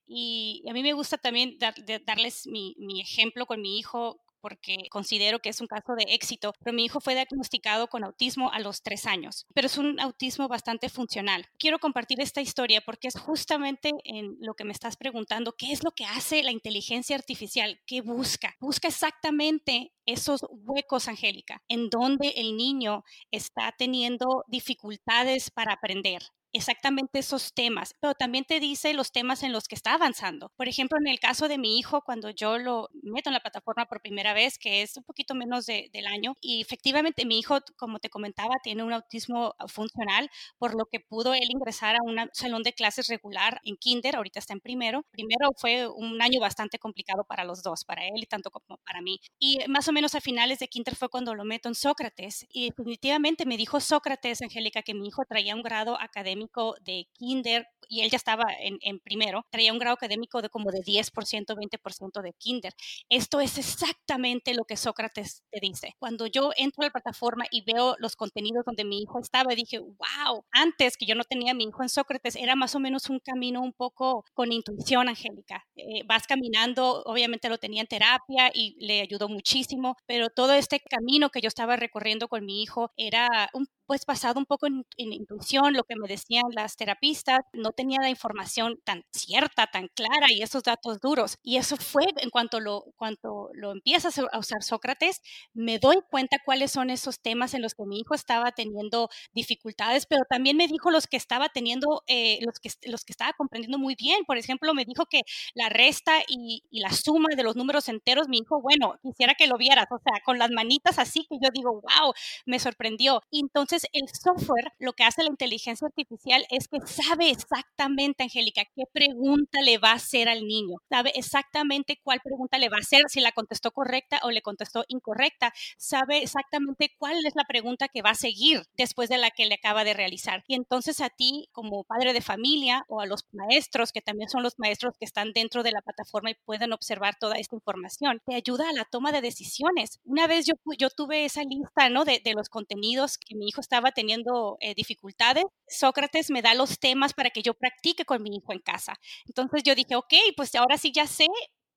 Y 0.05 0.61
a 0.69 0.73
mí 0.73 0.83
me 0.83 0.93
gusta 0.93 1.17
también 1.17 1.57
darles 2.05 2.45
mi, 2.47 2.75
mi 2.77 2.99
ejemplo 2.99 3.45
con 3.45 3.61
mi 3.61 3.79
hijo 3.79 4.24
porque 4.45 4.77
considero 4.91 5.39
que 5.39 5.49
es 5.49 5.59
un 5.59 5.65
caso 5.65 5.95
de 5.95 6.05
éxito, 6.13 6.53
pero 6.59 6.71
mi 6.71 6.85
hijo 6.85 7.01
fue 7.01 7.15
diagnosticado 7.15 7.87
con 7.87 8.03
autismo 8.03 8.51
a 8.53 8.59
los 8.59 8.83
tres 8.83 9.07
años, 9.07 9.47
pero 9.55 9.65
es 9.65 9.75
un 9.79 9.99
autismo 9.99 10.47
bastante 10.47 10.87
funcional. 10.87 11.47
Quiero 11.57 11.79
compartir 11.79 12.21
esta 12.21 12.41
historia 12.41 12.81
porque 12.81 13.07
es 13.07 13.17
justamente 13.19 13.89
en 14.03 14.37
lo 14.41 14.53
que 14.53 14.63
me 14.63 14.71
estás 14.71 14.97
preguntando, 14.97 15.55
¿qué 15.57 15.71
es 15.71 15.83
lo 15.83 15.89
que 15.89 16.05
hace 16.05 16.43
la 16.43 16.51
inteligencia 16.51 17.15
artificial? 17.15 17.81
¿Qué 17.87 18.01
busca? 18.01 18.55
Busca 18.59 18.87
exactamente 18.87 19.93
esos 20.05 20.45
huecos, 20.47 21.07
Angélica, 21.07 21.63
en 21.67 21.89
donde 21.89 22.27
el 22.35 22.55
niño 22.55 23.03
está 23.31 23.73
teniendo 23.75 24.43
dificultades 24.47 25.49
para 25.49 25.73
aprender 25.73 26.21
exactamente 26.55 27.19
esos 27.19 27.53
temas, 27.53 27.93
pero 27.99 28.13
también 28.13 28.45
te 28.45 28.59
dice 28.59 28.93
los 28.93 29.11
temas 29.11 29.43
en 29.43 29.51
los 29.51 29.67
que 29.67 29.75
está 29.75 29.93
avanzando. 29.93 30.51
Por 30.55 30.69
ejemplo, 30.69 30.97
en 30.99 31.07
el 31.07 31.19
caso 31.19 31.47
de 31.47 31.57
mi 31.57 31.77
hijo, 31.77 32.01
cuando 32.01 32.29
yo 32.29 32.57
lo 32.57 32.89
meto 33.03 33.29
en 33.29 33.33
la 33.33 33.41
plataforma 33.41 33.85
por 33.85 34.01
primera 34.01 34.33
vez, 34.33 34.57
que 34.57 34.81
es 34.81 34.95
un 34.95 35.03
poquito 35.03 35.35
menos 35.35 35.65
de, 35.65 35.89
del 35.91 36.07
año, 36.07 36.35
y 36.39 36.61
efectivamente 36.61 37.25
mi 37.25 37.39
hijo, 37.39 37.59
como 37.77 37.99
te 37.99 38.09
comentaba, 38.09 38.55
tiene 38.63 38.83
un 38.83 38.93
autismo 38.93 39.53
funcional, 39.67 40.29
por 40.57 40.75
lo 40.75 40.85
que 40.85 40.99
pudo 41.01 41.33
él 41.33 41.47
ingresar 41.49 41.95
a 41.95 42.03
un 42.03 42.29
salón 42.33 42.63
de 42.63 42.73
clases 42.73 43.07
regular 43.07 43.59
en 43.63 43.75
kinder, 43.75 44.15
ahorita 44.15 44.39
está 44.39 44.53
en 44.53 44.61
primero. 44.61 45.03
Primero 45.11 45.49
fue 45.57 45.87
un 45.87 46.21
año 46.21 46.39
bastante 46.39 46.79
complicado 46.79 47.25
para 47.25 47.43
los 47.43 47.63
dos, 47.63 47.83
para 47.83 48.05
él 48.05 48.15
y 48.15 48.25
tanto 48.27 48.49
como 48.49 48.77
para 48.85 49.01
mí. 49.01 49.19
Y 49.39 49.59
más 49.67 49.87
o 49.87 49.91
menos 49.91 50.15
a 50.15 50.21
finales 50.21 50.59
de 50.59 50.67
kinder 50.69 50.95
fue 50.95 51.09
cuando 51.09 51.35
lo 51.35 51.43
meto 51.43 51.67
en 51.67 51.75
Sócrates, 51.75 52.45
y 52.49 52.69
definitivamente 52.69 53.45
me 53.45 53.57
dijo 53.57 53.81
Sócrates, 53.81 54.41
Angélica, 54.41 54.81
que 54.81 54.93
mi 54.93 55.07
hijo 55.07 55.23
traía 55.27 55.53
un 55.53 55.61
grado 55.61 55.99
académico 55.99 56.44
de 56.81 57.07
kinder 57.13 57.67
y 57.89 58.01
él 58.01 58.09
ya 58.09 58.17
estaba 58.17 58.45
en, 58.59 58.99
primero, 58.99 59.45
traía 59.49 59.71
un 59.71 59.79
grado 59.79 59.95
académico 59.95 60.41
de 60.41 60.49
como 60.49 60.71
de 60.71 60.79
10%, 60.79 61.55
20% 61.55 62.21
de 62.21 62.33
kinder. 62.33 62.73
Esto 63.09 63.39
es 63.39 63.57
exactamente 63.57 64.53
lo 64.53 64.65
que 64.65 64.77
Sócrates 64.77 65.43
te 65.51 65.59
dice. 65.59 65.95
Cuando 65.99 66.27
yo 66.27 66.51
entro 66.55 66.83
a 66.83 66.87
la 66.87 66.91
plataforma 66.91 67.45
y 67.51 67.63
veo 67.63 67.95
los 67.99 68.15
contenidos 68.15 68.65
donde 68.65 68.85
mi 68.85 69.01
hijo 69.01 69.19
estaba, 69.19 69.53
dije, 69.55 69.79
wow, 69.79 70.45
antes 70.51 70.97
que 70.97 71.05
yo 71.05 71.15
no 71.15 71.23
tenía 71.23 71.51
a 71.51 71.55
mi 71.55 71.65
hijo 71.65 71.83
en 71.83 71.89
Sócrates, 71.89 72.35
era 72.35 72.55
más 72.55 72.75
o 72.75 72.79
menos 72.79 73.09
un 73.09 73.19
camino 73.19 73.61
un 73.61 73.73
poco 73.73 74.25
con 74.33 74.51
intuición, 74.51 75.09
Angélica. 75.09 75.65
Eh, 75.75 76.03
vas 76.05 76.27
caminando, 76.27 77.03
obviamente 77.05 77.49
lo 77.49 77.57
tenía 77.57 77.81
en 77.81 77.87
terapia 77.87 78.51
y 78.53 78.75
le 78.79 79.01
ayudó 79.01 79.29
muchísimo, 79.29 79.95
pero 80.05 80.29
todo 80.29 80.53
este 80.53 80.79
camino 80.79 81.29
que 81.29 81.41
yo 81.41 81.47
estaba 81.47 81.75
recorriendo 81.75 82.27
con 82.27 82.45
mi 82.45 82.61
hijo 82.61 82.91
era 82.97 83.49
un 83.53 83.67
pues 83.85 84.05
basado 84.05 84.39
un 84.39 84.45
poco 84.45 84.67
en, 84.67 84.85
intuición, 84.97 85.73
lo 85.73 85.83
que 85.83 85.95
me 85.95 86.07
las 86.53 86.75
terapistas, 86.75 87.39
no 87.53 87.71
tenía 87.71 87.99
la 88.01 88.09
información 88.09 88.79
tan 88.83 89.03
cierta, 89.11 89.67
tan 89.67 89.87
clara 89.89 90.27
y 90.31 90.41
esos 90.41 90.63
datos 90.63 90.99
duros. 90.99 91.37
Y 91.43 91.57
eso 91.57 91.77
fue 91.77 92.05
en 92.17 92.29
cuanto 92.29 92.59
lo, 92.59 92.85
cuanto 92.95 93.49
lo 93.53 93.71
empiezas 93.71 94.17
a 94.17 94.37
usar 94.37 94.63
Sócrates, 94.63 95.21
me 95.53 95.79
doy 95.79 95.97
cuenta 96.09 96.37
cuáles 96.43 96.71
son 96.71 96.89
esos 96.89 97.19
temas 97.21 97.53
en 97.53 97.61
los 97.61 97.75
que 97.75 97.85
mi 97.85 97.99
hijo 97.99 98.15
estaba 98.15 98.51
teniendo 98.51 99.09
dificultades, 99.33 100.05
pero 100.05 100.23
también 100.29 100.57
me 100.57 100.67
dijo 100.67 100.91
los 100.91 101.07
que 101.07 101.17
estaba 101.17 101.49
teniendo, 101.49 102.03
eh, 102.07 102.39
los, 102.41 102.59
que, 102.59 102.69
los 102.89 103.03
que 103.05 103.13
estaba 103.13 103.33
comprendiendo 103.33 103.77
muy 103.77 103.95
bien. 103.95 104.25
Por 104.25 104.37
ejemplo, 104.37 104.73
me 104.73 104.85
dijo 104.85 105.05
que 105.05 105.21
la 105.53 105.69
resta 105.69 106.13
y, 106.27 106.63
y 106.69 106.79
la 106.79 106.91
suma 106.91 107.29
de 107.35 107.43
los 107.43 107.55
números 107.55 107.89
enteros, 107.89 108.27
mi 108.27 108.39
hijo, 108.39 108.61
bueno, 108.61 108.95
quisiera 109.01 109.35
que 109.35 109.47
lo 109.47 109.57
vieras, 109.57 109.87
o 109.91 109.99
sea, 109.99 110.21
con 110.23 110.39
las 110.39 110.51
manitas 110.51 110.99
así 110.99 111.25
que 111.29 111.37
yo 111.41 111.49
digo, 111.53 111.73
wow, 111.73 112.13
me 112.45 112.59
sorprendió. 112.59 113.21
Entonces, 113.31 113.85
el 113.93 114.07
software, 114.09 114.73
lo 114.79 114.93
que 114.93 115.03
hace 115.03 115.23
la 115.23 115.29
inteligencia 115.29 115.87
artificial 115.87 116.14
es 116.49 116.67
que 116.67 116.79
sabe 116.85 117.29
exactamente, 117.29 118.23
Angélica, 118.23 118.63
qué 118.75 118.83
pregunta 118.91 119.61
le 119.61 119.77
va 119.77 119.91
a 119.91 119.95
hacer 119.95 120.29
al 120.29 120.45
niño. 120.47 120.77
Sabe 120.89 121.11
exactamente 121.15 121.99
cuál 122.03 122.19
pregunta 122.23 122.57
le 122.57 122.69
va 122.69 122.77
a 122.77 122.81
hacer, 122.81 123.01
si 123.07 123.21
la 123.21 123.31
contestó 123.31 123.71
correcta 123.71 124.19
o 124.23 124.31
le 124.31 124.41
contestó 124.41 124.83
incorrecta. 124.87 125.53
Sabe 125.77 126.23
exactamente 126.23 126.93
cuál 126.97 127.25
es 127.25 127.33
la 127.35 127.45
pregunta 127.45 127.87
que 127.87 128.01
va 128.01 128.11
a 128.11 128.15
seguir 128.15 128.63
después 128.77 129.09
de 129.09 129.17
la 129.17 129.31
que 129.31 129.45
le 129.45 129.55
acaba 129.55 129.83
de 129.83 129.93
realizar. 129.93 130.43
Y 130.47 130.55
entonces 130.55 131.01
a 131.01 131.09
ti, 131.09 131.47
como 131.51 131.83
padre 131.83 132.13
de 132.13 132.21
familia 132.21 132.83
o 132.87 133.01
a 133.01 133.05
los 133.05 133.25
maestros, 133.31 133.91
que 133.91 134.01
también 134.01 134.29
son 134.29 134.43
los 134.43 134.57
maestros 134.57 134.95
que 134.97 135.05
están 135.05 135.33
dentro 135.33 135.63
de 135.63 135.71
la 135.71 135.81
plataforma 135.81 136.31
y 136.31 136.35
pueden 136.45 136.73
observar 136.73 137.15
toda 137.19 137.35
esta 137.37 137.55
información, 137.55 138.21
te 138.25 138.35
ayuda 138.35 138.69
a 138.69 138.73
la 138.73 138.85
toma 138.85 139.11
de 139.11 139.21
decisiones. 139.21 139.99
Una 140.03 140.27
vez 140.27 140.45
yo, 140.45 140.53
yo 140.77 140.89
tuve 140.89 141.25
esa 141.25 141.43
lista, 141.43 141.89
¿no? 141.89 142.05
De, 142.05 142.21
los 142.35 142.49
contenidos 142.49 143.17
que 143.17 143.35
mi 143.35 143.47
hijo 143.47 143.61
estaba 143.61 143.91
teniendo 143.91 144.57
eh, 144.59 144.73
dificultades, 144.75 145.45
Sócrates 145.67 146.04
me 146.29 146.41
da 146.41 146.53
los 146.53 146.79
temas 146.79 147.13
para 147.13 147.29
que 147.29 147.41
yo 147.41 147.53
practique 147.53 148.05
con 148.05 148.21
mi 148.23 148.35
hijo 148.35 148.53
en 148.53 148.59
casa. 148.59 148.99
Entonces 149.27 149.63
yo 149.63 149.75
dije, 149.75 149.95
ok, 149.95 150.13
pues 150.35 150.53
ahora 150.55 150.77
sí 150.77 150.91
ya 150.93 151.07
sé 151.07 151.27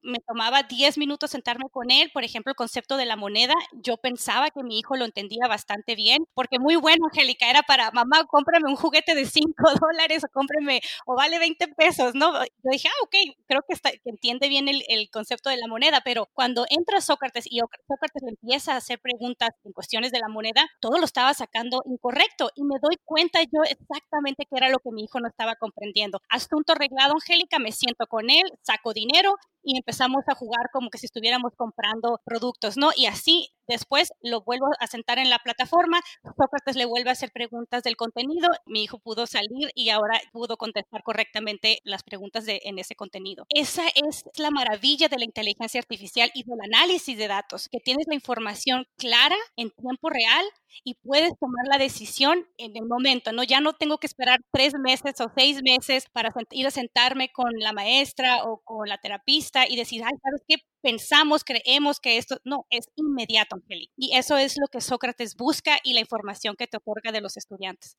me 0.02 0.19
tomaba 0.26 0.62
10 0.62 0.99
minutos 0.99 1.31
sentarme 1.31 1.64
con 1.71 1.90
él, 1.90 2.11
por 2.12 2.25
ejemplo, 2.25 2.50
el 2.50 2.57
concepto 2.57 2.97
de 2.97 3.07
la 3.07 3.17
moneda, 3.17 3.55
yo 3.73 3.97
pensaba 3.97 4.50
que 4.50 4.62
mi 4.62 4.78
hijo 4.78 4.97
lo 4.97 5.05
entendía 5.05 5.47
bastante 5.49 5.95
bien, 5.95 6.25
porque 6.35 6.59
muy 6.59 6.76
bueno, 6.76 7.07
Angélica, 7.11 7.50
era 7.50 7.62
para, 7.62 7.90
mamá, 7.90 8.25
cómprame 8.26 8.69
un 8.69 8.76
juguete 8.76 9.14
de 9.14 9.26
5 9.26 9.55
dólares 9.81 10.25
o 10.25 10.28
cómprame, 10.33 10.81
o 11.07 11.17
vale 11.17 11.38
20 11.38 11.69
pesos, 11.69 12.14
¿no? 12.14 12.33
Yo 12.33 12.71
dije, 12.71 12.88
ah, 12.88 13.02
ok, 13.05 13.14
creo 13.47 13.62
que, 13.67 13.75
está, 13.75 13.90
que 13.90 14.11
entiende 14.11 14.49
bien 14.49 14.69
el, 14.69 14.83
el, 14.88 15.09
concepto 15.11 15.50
de 15.50 15.57
la 15.57 15.67
moneda, 15.67 16.02
pero 16.05 16.28
cuando 16.35 16.67
entra 16.71 17.00
Sócrates 17.00 17.47
y 17.47 17.59
Sócrates 17.59 18.23
le 18.23 18.31
empieza 18.31 18.75
a 18.75 18.76
hacer 18.76 19.00
preguntas 19.00 19.50
en 19.64 19.73
cuestiones 19.73 20.12
de 20.12 20.21
la 20.21 20.28
moneda, 20.28 20.69
todo 20.81 20.99
lo 20.99 21.05
estaba 21.05 21.35
sacando 21.35 21.83
incorrecto 21.87 22.50
y 22.55 22.62
me 22.64 22.76
doy 22.81 22.97
cuenta 23.05 23.40
yo 23.43 23.62
exactamente 23.69 24.45
qué 24.49 24.57
era 24.57 24.69
lo 24.69 24.78
que 24.78 24.90
mi 24.93 25.05
hijo 25.05 25.21
no 25.21 25.28
estaba 25.28 25.57
comprendiendo. 25.57 26.21
Asunto 26.28 26.73
arreglado, 26.73 27.14
Angélica, 27.14 27.59
me 27.59 27.73
siento 27.73 28.07
con 28.07 28.31
él, 28.31 28.45
saco 28.62 28.93
dinero 28.93 29.35
y 29.62 29.78
empezamos 29.88 30.23
a 30.28 30.35
jugar 30.35 30.68
como 30.71 30.90
que 30.90 30.99
si 30.99 31.07
estuviéramos 31.07 31.54
comprando 31.57 32.21
productos, 32.23 32.76
¿no? 32.76 32.90
Y 32.95 33.07
así 33.07 33.49
después 33.66 34.12
lo 34.21 34.42
vuelvo 34.42 34.66
a 34.80 34.87
sentar 34.87 35.18
en 35.18 35.30
la 35.30 35.38
plataforma, 35.38 36.00
Sócrates 36.23 36.76
le 36.76 36.85
vuelve 36.85 37.09
a 37.09 37.14
hacer 37.14 37.30
preguntas 37.33 37.83
del 37.83 37.97
contenido, 37.97 38.49
mi 38.66 38.83
hijo 38.83 38.99
pudo 38.99 39.26
salir 39.26 39.71
y 39.75 39.88
ahora 39.88 40.21
pudo 40.30 40.59
contestar 40.59 41.02
correctamente 41.02 41.78
las 41.85 42.02
preguntas 42.02 42.45
de, 42.45 42.61
en 42.64 42.78
ese 42.78 42.97
contenido. 42.97 43.47
Esa 43.49 43.85
es 43.95 44.25
la 44.37 44.50
maravilla 44.50 45.09
de 45.09 45.18
la 45.18 45.25
inteligencia 45.25 45.80
artificial 45.80 46.30
y 46.35 46.45
del 46.45 46.59
análisis 46.75 47.16
de 47.16 47.28
datos, 47.28 47.68
que 47.71 47.80
tienes 47.80 48.07
la 48.09 48.14
información 48.14 48.85
clara 48.99 49.37
en 49.57 49.71
tiempo 49.71 50.11
real 50.11 50.45
y 50.85 50.95
puedes 51.03 51.33
tomar 51.39 51.67
la 51.71 51.79
decisión 51.79 52.47
en 52.57 52.77
el 52.77 52.87
momento, 52.87 53.33
¿no? 53.33 53.43
Ya 53.43 53.61
no 53.61 53.73
tengo 53.75 53.99
que 53.99 54.07
esperar 54.07 54.41
tres 54.53 54.75
meses 54.79 55.21
o 55.21 55.31
seis 55.37 55.61
meses 55.63 56.07
para 56.13 56.31
ir 56.51 56.67
a 56.67 56.71
sentarme 56.71 57.31
con 57.33 57.51
la 57.59 57.73
maestra 57.73 58.45
o 58.45 58.61
con 58.65 58.89
la 58.89 58.99
terapista 58.99 59.67
y 59.69 59.77
decir, 59.77 60.03
ay, 60.05 60.15
¿sabes 60.23 60.43
qué? 60.47 60.57
Pensamos, 60.83 61.45
creemos 61.45 62.01
que 62.01 62.19
esto, 62.19 62.39
no, 62.45 62.67
es 62.71 62.89
inmediato, 62.97 63.57
Angélica. 63.57 63.93
Y 63.97 64.17
eso 64.17 64.37
es 64.37 64.57
lo 64.59 64.69
que 64.69 64.81
Sócrates 64.81 65.37
busca 65.37 65.79
y 65.83 65.95
la 65.95 66.01
información 66.01 66.55
que 66.57 66.67
te 66.67 66.77
otorga 66.77 67.13
de 67.13 67.21
los 67.21 67.37
estudiantes. 67.37 67.97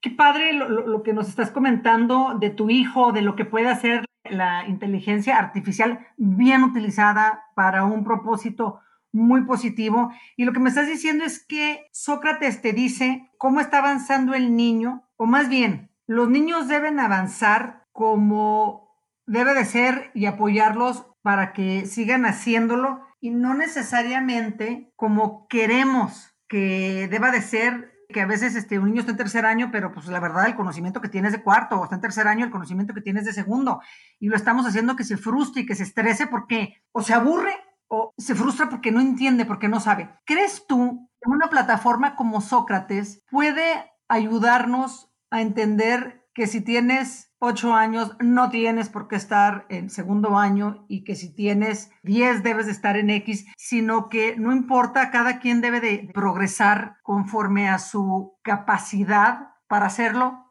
Qué 0.00 0.10
padre 0.10 0.52
lo, 0.52 0.68
lo 0.68 1.02
que 1.02 1.12
nos 1.12 1.28
estás 1.28 1.50
comentando 1.50 2.36
de 2.38 2.50
tu 2.50 2.70
hijo, 2.70 3.12
de 3.12 3.22
lo 3.22 3.34
que 3.34 3.44
puede 3.44 3.68
hacer 3.68 4.04
la 4.30 4.66
inteligencia 4.68 5.38
artificial 5.38 6.06
bien 6.16 6.62
utilizada 6.62 7.44
para 7.54 7.84
un 7.84 8.04
propósito 8.04 8.80
muy 9.12 9.44
positivo. 9.44 10.12
Y 10.36 10.44
lo 10.44 10.52
que 10.52 10.60
me 10.60 10.68
estás 10.68 10.86
diciendo 10.86 11.24
es 11.24 11.44
que 11.44 11.88
Sócrates 11.92 12.62
te 12.62 12.72
dice 12.72 13.30
cómo 13.38 13.60
está 13.60 13.78
avanzando 13.78 14.34
el 14.34 14.56
niño, 14.56 15.08
o 15.16 15.26
más 15.26 15.48
bien, 15.48 15.90
los 16.06 16.28
niños 16.28 16.68
deben 16.68 17.00
avanzar 17.00 17.86
como 17.92 18.88
debe 19.26 19.54
de 19.54 19.64
ser 19.64 20.10
y 20.14 20.26
apoyarlos 20.26 21.06
para 21.22 21.52
que 21.52 21.84
sigan 21.86 22.24
haciéndolo 22.24 23.02
y 23.20 23.30
no 23.30 23.54
necesariamente 23.54 24.92
como 24.96 25.46
queremos 25.48 26.34
que 26.48 27.08
deba 27.10 27.30
de 27.30 27.42
ser 27.42 27.92
que 28.08 28.22
a 28.22 28.26
veces 28.26 28.54
este, 28.56 28.78
un 28.78 28.86
niño 28.86 29.00
está 29.00 29.12
en 29.12 29.18
tercer 29.18 29.44
año, 29.44 29.68
pero 29.70 29.92
pues 29.92 30.06
la 30.06 30.18
verdad 30.18 30.46
el 30.46 30.54
conocimiento 30.54 31.02
que 31.02 31.10
tienes 31.10 31.32
de 31.32 31.42
cuarto, 31.42 31.78
o 31.78 31.84
está 31.84 31.96
en 31.96 32.00
tercer 32.00 32.26
año 32.26 32.46
el 32.46 32.50
conocimiento 32.50 32.94
que 32.94 33.02
tienes 33.02 33.26
de 33.26 33.34
segundo, 33.34 33.82
y 34.18 34.28
lo 34.28 34.36
estamos 34.36 34.66
haciendo 34.66 34.96
que 34.96 35.04
se 35.04 35.18
frustre 35.18 35.62
y 35.62 35.66
que 35.66 35.74
se 35.74 35.82
estrese 35.82 36.26
porque 36.26 36.82
o 36.92 37.02
se 37.02 37.12
aburre 37.12 37.54
o 37.88 38.14
se 38.16 38.34
frustra 38.34 38.68
porque 38.68 38.92
no 38.92 39.00
entiende, 39.00 39.44
porque 39.44 39.68
no 39.68 39.80
sabe. 39.80 40.10
¿Crees 40.24 40.66
tú 40.66 41.08
que 41.20 41.30
una 41.30 41.48
plataforma 41.48 42.16
como 42.16 42.40
Sócrates 42.40 43.22
puede 43.30 43.92
ayudarnos 44.08 45.10
a 45.30 45.40
entender 45.40 46.26
que 46.34 46.46
si 46.46 46.60
tienes 46.60 47.32
ocho 47.40 47.74
años 47.74 48.16
no 48.20 48.48
tienes 48.50 48.88
por 48.88 49.08
qué 49.08 49.16
estar 49.16 49.66
en 49.68 49.90
segundo 49.90 50.38
año 50.38 50.84
y 50.88 51.04
que 51.04 51.16
si 51.16 51.34
tienes 51.34 51.90
diez 52.02 52.42
debes 52.42 52.66
de 52.66 52.72
estar 52.72 52.96
en 52.96 53.10
X, 53.10 53.46
sino 53.56 54.08
que 54.08 54.36
no 54.36 54.52
importa, 54.52 55.10
cada 55.10 55.40
quien 55.40 55.60
debe 55.60 55.80
de 55.80 56.10
progresar 56.14 56.96
conforme 57.02 57.68
a 57.68 57.78
su 57.78 58.38
capacidad 58.42 59.48
para 59.66 59.86
hacerlo 59.86 60.47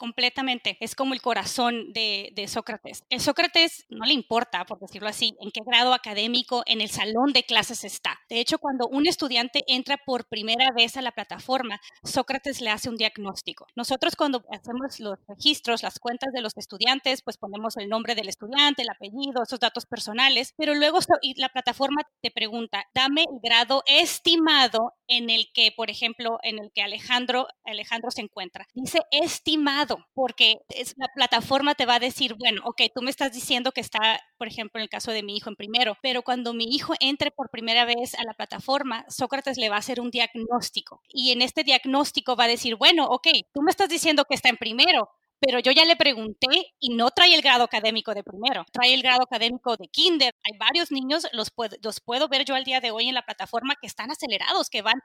completamente. 0.00 0.78
Es 0.80 0.94
como 0.94 1.12
el 1.12 1.20
corazón 1.20 1.92
de, 1.92 2.32
Sócrates. 2.48 3.04
El 3.10 3.20
Sócrates 3.20 3.84
no 3.90 4.06
le 4.06 4.14
importa, 4.14 4.64
por 4.64 4.80
decirlo 4.80 5.08
así, 5.08 5.36
en 5.40 5.50
qué 5.50 5.60
grado 5.64 5.92
académico 5.92 6.62
en 6.64 6.80
el 6.80 6.88
salón 6.88 7.34
de 7.34 7.44
clases 7.44 7.84
está. 7.84 8.18
De 8.30 8.40
hecho, 8.40 8.56
cuando 8.58 8.88
un 8.88 9.06
estudiante 9.06 9.62
entra 9.66 9.98
por 9.98 10.26
primera 10.26 10.68
vez 10.74 10.96
a 10.96 11.02
la 11.02 11.12
plataforma, 11.12 11.78
Sócrates 12.02 12.62
le 12.62 12.70
hace 12.70 12.88
un 12.88 12.96
diagnóstico. 12.96 13.66
Nosotros 13.76 14.16
cuando 14.16 14.42
hacemos 14.50 15.00
los 15.00 15.18
registros, 15.28 15.82
las 15.82 15.98
cuentas 15.98 16.30
de 16.32 16.40
los 16.40 16.56
estudiantes, 16.56 17.20
pues 17.20 17.36
ponemos 17.36 17.76
el 17.76 17.90
nombre 17.90 18.14
del 18.14 18.30
estudiante, 18.30 18.80
el 18.80 18.88
apellido, 18.88 19.42
esos 19.42 19.60
datos 19.60 19.84
personales, 19.84 20.54
pero 20.56 20.74
luego 20.74 20.98
la 21.36 21.50
plataforma 21.50 22.00
te 22.22 22.30
pregunta, 22.30 22.86
dame 22.94 23.24
el 23.30 23.38
grado 23.42 23.82
estimado 23.86 24.94
en 25.08 25.28
el 25.28 25.50
que, 25.52 25.72
por 25.76 25.90
ejemplo, 25.90 26.38
en 26.42 26.58
el 26.58 26.70
que 26.74 26.82
Alejandro, 26.82 27.48
Alejandro 27.64 28.10
se 28.10 28.22
encuentra. 28.22 28.66
Dice 28.72 29.00
estimado 29.10 29.89
porque 30.14 30.56
es, 30.68 30.94
la 30.96 31.08
plataforma 31.14 31.74
te 31.74 31.86
va 31.86 31.96
a 31.96 32.00
decir, 32.00 32.34
bueno, 32.38 32.62
ok, 32.64 32.82
tú 32.94 33.02
me 33.02 33.10
estás 33.10 33.32
diciendo 33.32 33.72
que 33.72 33.80
está, 33.80 34.20
por 34.38 34.48
ejemplo, 34.48 34.78
en 34.78 34.82
el 34.82 34.88
caso 34.88 35.10
de 35.12 35.22
mi 35.22 35.36
hijo 35.36 35.50
en 35.50 35.56
primero, 35.56 35.96
pero 36.02 36.22
cuando 36.22 36.54
mi 36.54 36.64
hijo 36.64 36.94
entre 37.00 37.30
por 37.30 37.50
primera 37.50 37.84
vez 37.84 38.14
a 38.14 38.24
la 38.24 38.34
plataforma, 38.34 39.04
Sócrates 39.08 39.58
le 39.58 39.68
va 39.68 39.76
a 39.76 39.80
hacer 39.80 40.00
un 40.00 40.10
diagnóstico 40.10 41.00
y 41.08 41.32
en 41.32 41.42
este 41.42 41.64
diagnóstico 41.64 42.36
va 42.36 42.44
a 42.44 42.48
decir, 42.48 42.76
bueno, 42.76 43.06
ok, 43.06 43.28
tú 43.52 43.62
me 43.62 43.70
estás 43.70 43.88
diciendo 43.88 44.24
que 44.28 44.34
está 44.34 44.48
en 44.48 44.56
primero, 44.56 45.08
pero 45.40 45.58
yo 45.58 45.72
ya 45.72 45.86
le 45.86 45.96
pregunté 45.96 46.74
y 46.78 46.94
no 46.94 47.10
trae 47.10 47.34
el 47.34 47.40
grado 47.40 47.64
académico 47.64 48.12
de 48.14 48.22
primero, 48.22 48.64
trae 48.72 48.92
el 48.92 49.02
grado 49.02 49.22
académico 49.22 49.76
de 49.76 49.88
kinder. 49.88 50.34
Hay 50.44 50.58
varios 50.58 50.92
niños, 50.92 51.26
los 51.32 51.50
puedo, 51.50 51.76
los 51.82 52.00
puedo 52.00 52.28
ver 52.28 52.44
yo 52.44 52.54
al 52.54 52.64
día 52.64 52.80
de 52.80 52.90
hoy 52.90 53.08
en 53.08 53.14
la 53.14 53.24
plataforma 53.24 53.74
que 53.80 53.86
están 53.86 54.10
acelerados, 54.10 54.68
que 54.68 54.82
van, 54.82 55.00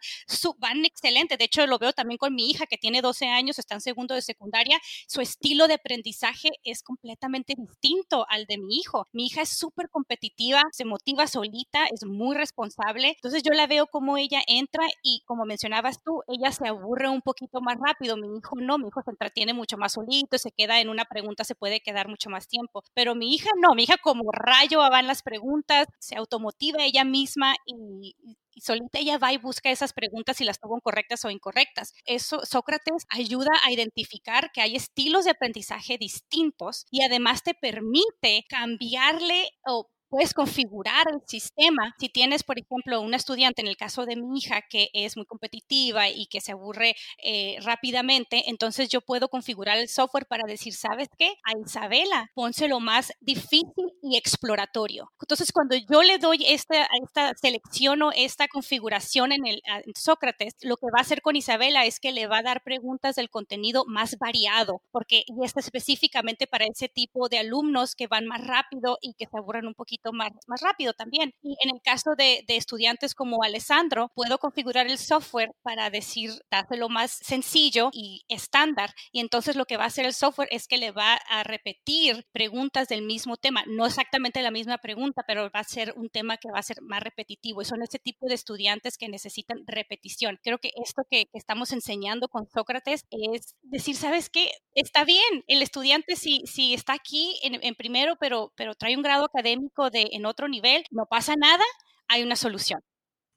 van 0.57 0.83
excelente. 0.83 1.37
De 1.37 1.45
hecho, 1.45 1.65
lo 1.67 1.79
veo 1.79 1.93
también 1.93 2.17
con 2.17 2.35
mi 2.35 2.49
hija 2.49 2.65
que 2.65 2.77
tiene 2.77 3.01
12 3.01 3.27
años, 3.27 3.59
está 3.59 3.75
en 3.75 3.81
segundo 3.81 4.13
de 4.13 4.21
secundaria. 4.21 4.77
Su 5.07 5.21
estilo 5.21 5.67
de 5.67 5.75
aprendizaje 5.75 6.49
es 6.65 6.83
completamente 6.83 7.55
distinto 7.57 8.25
al 8.29 8.45
de 8.45 8.57
mi 8.57 8.75
hijo. 8.75 9.07
Mi 9.13 9.27
hija 9.27 9.41
es 9.41 9.49
súper 9.49 9.89
competitiva, 9.89 10.61
se 10.71 10.83
motiva 10.83 11.27
solita, 11.27 11.85
es 11.85 12.03
muy 12.05 12.35
responsable. 12.35 13.09
Entonces 13.09 13.41
yo 13.41 13.53
la 13.53 13.67
veo 13.67 13.87
como 13.87 14.17
ella 14.17 14.41
entra 14.47 14.85
y 15.01 15.21
como 15.25 15.45
mencionabas 15.45 16.03
tú, 16.03 16.23
ella 16.27 16.51
se 16.51 16.67
aburre 16.67 17.07
un 17.07 17.21
poquito 17.21 17.61
más 17.61 17.77
rápido. 17.79 18.17
Mi 18.17 18.37
hijo 18.37 18.57
no, 18.57 18.77
mi 18.77 18.89
hijo 18.89 19.01
se 19.01 19.11
entretiene 19.11 19.53
mucho 19.53 19.77
más 19.77 19.93
solito 19.93 20.24
se 20.37 20.51
queda 20.51 20.79
en 20.81 20.89
una 20.89 21.05
pregunta, 21.05 21.43
se 21.43 21.55
puede 21.55 21.81
quedar 21.81 22.07
mucho 22.07 22.29
más 22.29 22.47
tiempo. 22.47 22.83
Pero 22.93 23.15
mi 23.15 23.33
hija 23.33 23.49
no, 23.61 23.75
mi 23.75 23.83
hija 23.83 23.97
como 24.01 24.31
rayo 24.31 24.79
va 24.79 24.99
en 24.99 25.07
las 25.07 25.21
preguntas, 25.21 25.87
se 25.99 26.15
automotiva 26.15 26.83
ella 26.83 27.03
misma 27.03 27.55
y, 27.65 28.15
y 28.55 28.61
solita 28.61 28.99
ella 28.99 29.17
va 29.17 29.33
y 29.33 29.37
busca 29.37 29.69
esas 29.69 29.93
preguntas 29.93 30.37
si 30.37 30.45
las 30.45 30.59
tuvo 30.59 30.79
correctas 30.81 31.25
o 31.25 31.29
incorrectas. 31.29 31.93
Eso 32.05 32.41
Sócrates 32.45 33.05
ayuda 33.09 33.51
a 33.63 33.71
identificar 33.71 34.51
que 34.53 34.61
hay 34.61 34.75
estilos 34.75 35.25
de 35.25 35.31
aprendizaje 35.31 35.97
distintos 35.97 36.85
y 36.89 37.03
además 37.03 37.43
te 37.43 37.53
permite 37.53 38.45
cambiarle 38.49 39.49
o 39.65 39.89
puedes 40.09 40.33
configurar 40.33 41.05
el 41.11 41.21
sistema. 41.27 41.93
Si 41.99 42.09
tienes, 42.09 42.43
por 42.43 42.57
ejemplo, 42.57 43.01
una 43.01 43.17
estudiante, 43.17 43.61
en 43.61 43.67
el 43.67 43.77
caso 43.77 44.05
de 44.05 44.15
mi 44.15 44.37
hija, 44.37 44.61
que 44.69 44.89
es 44.93 45.17
muy 45.17 45.25
competitiva 45.25 46.09
y 46.09 46.27
que 46.27 46.41
se 46.41 46.51
aburre 46.51 46.95
eh, 47.23 47.57
rápidamente, 47.61 48.49
entonces 48.49 48.89
yo 48.89 49.01
puedo 49.01 49.29
configurar 49.29 49.77
el 49.77 49.89
software 49.89 50.25
para 50.25 50.43
decir, 50.47 50.73
¿sabes 50.73 51.09
qué? 51.17 51.33
A 51.43 51.57
Isabela, 51.65 52.29
pónselo 52.33 52.79
más 52.79 53.13
difícil 53.19 53.91
y 54.01 54.17
exploratorio. 54.17 55.11
Entonces, 55.21 55.51
cuando 55.51 55.75
yo 55.75 56.03
le 56.03 56.17
doy 56.17 56.45
esta, 56.47 56.87
esta 57.03 57.33
selección 57.35 58.01
o 58.01 58.11
esta 58.11 58.47
configuración 58.47 59.31
en 59.31 59.45
el 59.45 59.61
Sócrates, 59.95 60.55
lo 60.61 60.77
que 60.77 60.87
va 60.87 60.99
a 60.99 61.01
hacer 61.01 61.21
con 61.21 61.35
Isabela 61.35 61.85
es 61.85 61.99
que 61.99 62.11
le 62.11 62.27
va 62.27 62.39
a 62.39 62.43
dar 62.43 62.63
preguntas 62.63 63.15
del 63.15 63.29
contenido 63.29 63.85
más 63.87 64.17
variado, 64.17 64.81
porque 64.91 65.23
y 65.27 65.45
está 65.45 65.59
específicamente 65.59 66.47
para 66.47 66.65
ese 66.65 66.89
tipo 66.89 67.29
de 67.29 67.39
alumnos 67.39 67.95
que 67.95 68.07
van 68.07 68.25
más 68.25 68.45
rápido 68.45 68.97
y 69.01 69.13
que 69.13 69.25
se 69.25 69.37
aburren 69.37 69.67
un 69.67 69.73
poquito 69.73 69.94
más, 70.13 70.31
más 70.47 70.61
rápido 70.61 70.93
también. 70.93 71.33
Y 71.41 71.55
en 71.63 71.75
el 71.75 71.81
caso 71.83 72.15
de, 72.17 72.43
de, 72.47 72.57
estudiantes 72.57 73.13
como 73.15 73.43
Alessandro, 73.43 74.11
puedo 74.15 74.37
configurar 74.37 74.87
el 74.87 74.97
software 74.97 75.51
para 75.61 75.89
decir, 75.89 76.31
lo 76.71 76.89
más 76.89 77.11
sencillo 77.11 77.89
y 77.93 78.25
estándar. 78.27 78.93
Y 79.11 79.19
entonces 79.19 79.55
lo 79.55 79.65
que 79.65 79.77
va 79.77 79.83
a 79.83 79.87
hacer 79.87 80.05
el 80.05 80.13
software 80.13 80.49
es 80.51 80.67
que 80.67 80.77
le 80.77 80.91
va 80.91 81.15
a 81.29 81.43
repetir 81.43 82.25
preguntas 82.31 82.87
del 82.87 83.03
mismo 83.03 83.37
tema, 83.37 83.63
no 83.67 83.85
exactamente 83.85 84.41
la 84.41 84.51
misma 84.51 84.77
pregunta, 84.77 85.23
pero 85.27 85.49
va 85.53 85.59
a 85.59 85.63
ser 85.63 85.93
un 85.95 86.09
tema 86.09 86.37
que 86.37 86.51
va 86.51 86.59
a 86.59 86.63
ser 86.63 86.81
más 86.81 87.01
repetitivo. 87.01 87.61
Y 87.61 87.65
son 87.65 87.81
ese 87.81 87.99
tipo 87.99 88.27
de 88.27 88.35
estudiantes 88.35 88.97
que 88.97 89.09
necesitan 89.09 89.63
repetición. 89.67 90.39
Creo 90.43 90.59
que 90.59 90.71
esto 90.83 91.03
que, 91.09 91.25
estamos 91.33 91.71
enseñando 91.71 92.27
con 92.27 92.47
Sócrates 92.47 93.05
es 93.11 93.55
decir, 93.61 93.95
¿sabes 93.95 94.29
qué? 94.29 94.51
Está 94.73 95.03
bien, 95.03 95.43
el 95.47 95.61
estudiante 95.61 96.15
si, 96.15 96.43
si 96.45 96.73
está 96.73 96.93
aquí 96.93 97.39
en, 97.43 97.59
en 97.63 97.75
primero, 97.75 98.15
pero, 98.19 98.53
pero 98.55 98.73
trae 98.75 98.95
un 98.95 99.03
grado 99.03 99.25
académico 99.25 99.84
de 99.89 100.09
en 100.11 100.25
otro 100.25 100.47
nivel, 100.47 100.83
no 100.91 101.05
pasa 101.05 101.35
nada, 101.35 101.63
hay 102.07 102.23
una 102.23 102.35
solución. 102.35 102.81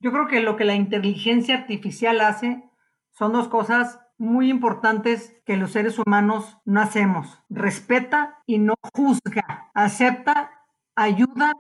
Yo 0.00 0.12
creo 0.12 0.28
que 0.28 0.40
lo 0.40 0.56
que 0.56 0.64
la 0.64 0.74
inteligencia 0.74 1.56
artificial 1.56 2.20
hace 2.20 2.62
son 3.10 3.32
dos 3.32 3.48
cosas 3.48 3.98
muy 4.16 4.50
importantes 4.50 5.36
que 5.44 5.56
los 5.56 5.72
seres 5.72 5.98
humanos 5.98 6.58
no 6.64 6.80
hacemos. 6.80 7.42
Respeta 7.48 8.42
y 8.46 8.58
no 8.58 8.74
juzga. 8.94 9.70
Acepta, 9.74 10.50
ayuda 10.94 11.52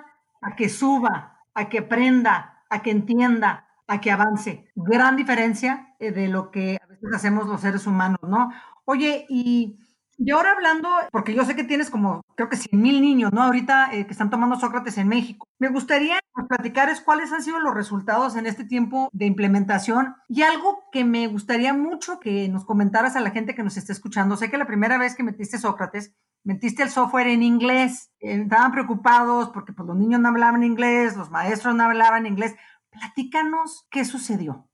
a 0.42 0.56
que 0.56 0.68
suba, 0.68 1.44
a 1.54 1.68
que 1.68 1.78
aprenda, 1.78 2.64
a 2.68 2.82
que 2.82 2.90
entienda, 2.90 3.68
a 3.86 4.00
que 4.00 4.10
avance. 4.10 4.70
Gran 4.74 5.16
diferencia 5.16 5.94
eh, 5.98 6.12
de 6.12 6.28
lo 6.28 6.50
que 6.50 6.78
a 6.82 6.86
veces 6.86 7.10
hacemos 7.14 7.46
los 7.46 7.60
seres 7.60 7.86
humanos, 7.86 8.20
¿no? 8.22 8.50
Oye, 8.84 9.26
y 9.28 9.78
y 10.18 10.32
ahora 10.32 10.52
hablando, 10.52 10.88
porque 11.12 11.32
yo 11.32 11.44
sé 11.44 11.54
que 11.54 11.62
tienes 11.62 11.90
como, 11.90 12.22
creo 12.34 12.48
que 12.48 12.56
100 12.56 12.82
mil 12.82 13.00
niños, 13.00 13.32
¿no? 13.32 13.42
Ahorita 13.42 13.90
eh, 13.92 14.04
que 14.04 14.12
están 14.12 14.30
tomando 14.30 14.58
Sócrates 14.58 14.98
en 14.98 15.06
México. 15.06 15.46
Me 15.60 15.68
gustaría 15.68 16.18
platicar 16.48 16.88
es 16.88 17.00
cuáles 17.00 17.32
han 17.32 17.42
sido 17.42 17.60
los 17.60 17.74
resultados 17.74 18.36
en 18.36 18.46
este 18.46 18.64
tiempo 18.64 19.08
de 19.12 19.26
implementación 19.26 20.16
y 20.28 20.42
algo 20.42 20.82
que 20.90 21.04
me 21.04 21.28
gustaría 21.28 21.72
mucho 21.72 22.18
que 22.18 22.48
nos 22.48 22.64
comentaras 22.64 23.14
a 23.14 23.20
la 23.20 23.30
gente 23.30 23.54
que 23.54 23.62
nos 23.62 23.76
esté 23.76 23.92
escuchando. 23.92 24.36
Sé 24.36 24.50
que 24.50 24.58
la 24.58 24.66
primera 24.66 24.98
vez 24.98 25.14
que 25.14 25.22
metiste 25.22 25.58
Sócrates, 25.58 26.12
metiste 26.42 26.82
el 26.82 26.90
software 26.90 27.28
en 27.28 27.44
inglés. 27.44 28.10
Eh, 28.18 28.42
estaban 28.42 28.72
preocupados 28.72 29.50
porque 29.50 29.72
pues, 29.72 29.86
los 29.86 29.96
niños 29.96 30.20
no 30.20 30.28
hablaban 30.28 30.64
inglés, 30.64 31.16
los 31.16 31.30
maestros 31.30 31.76
no 31.76 31.84
hablaban 31.84 32.26
inglés. 32.26 32.56
Platícanos 32.90 33.86
qué 33.90 34.04
sucedió. 34.04 34.67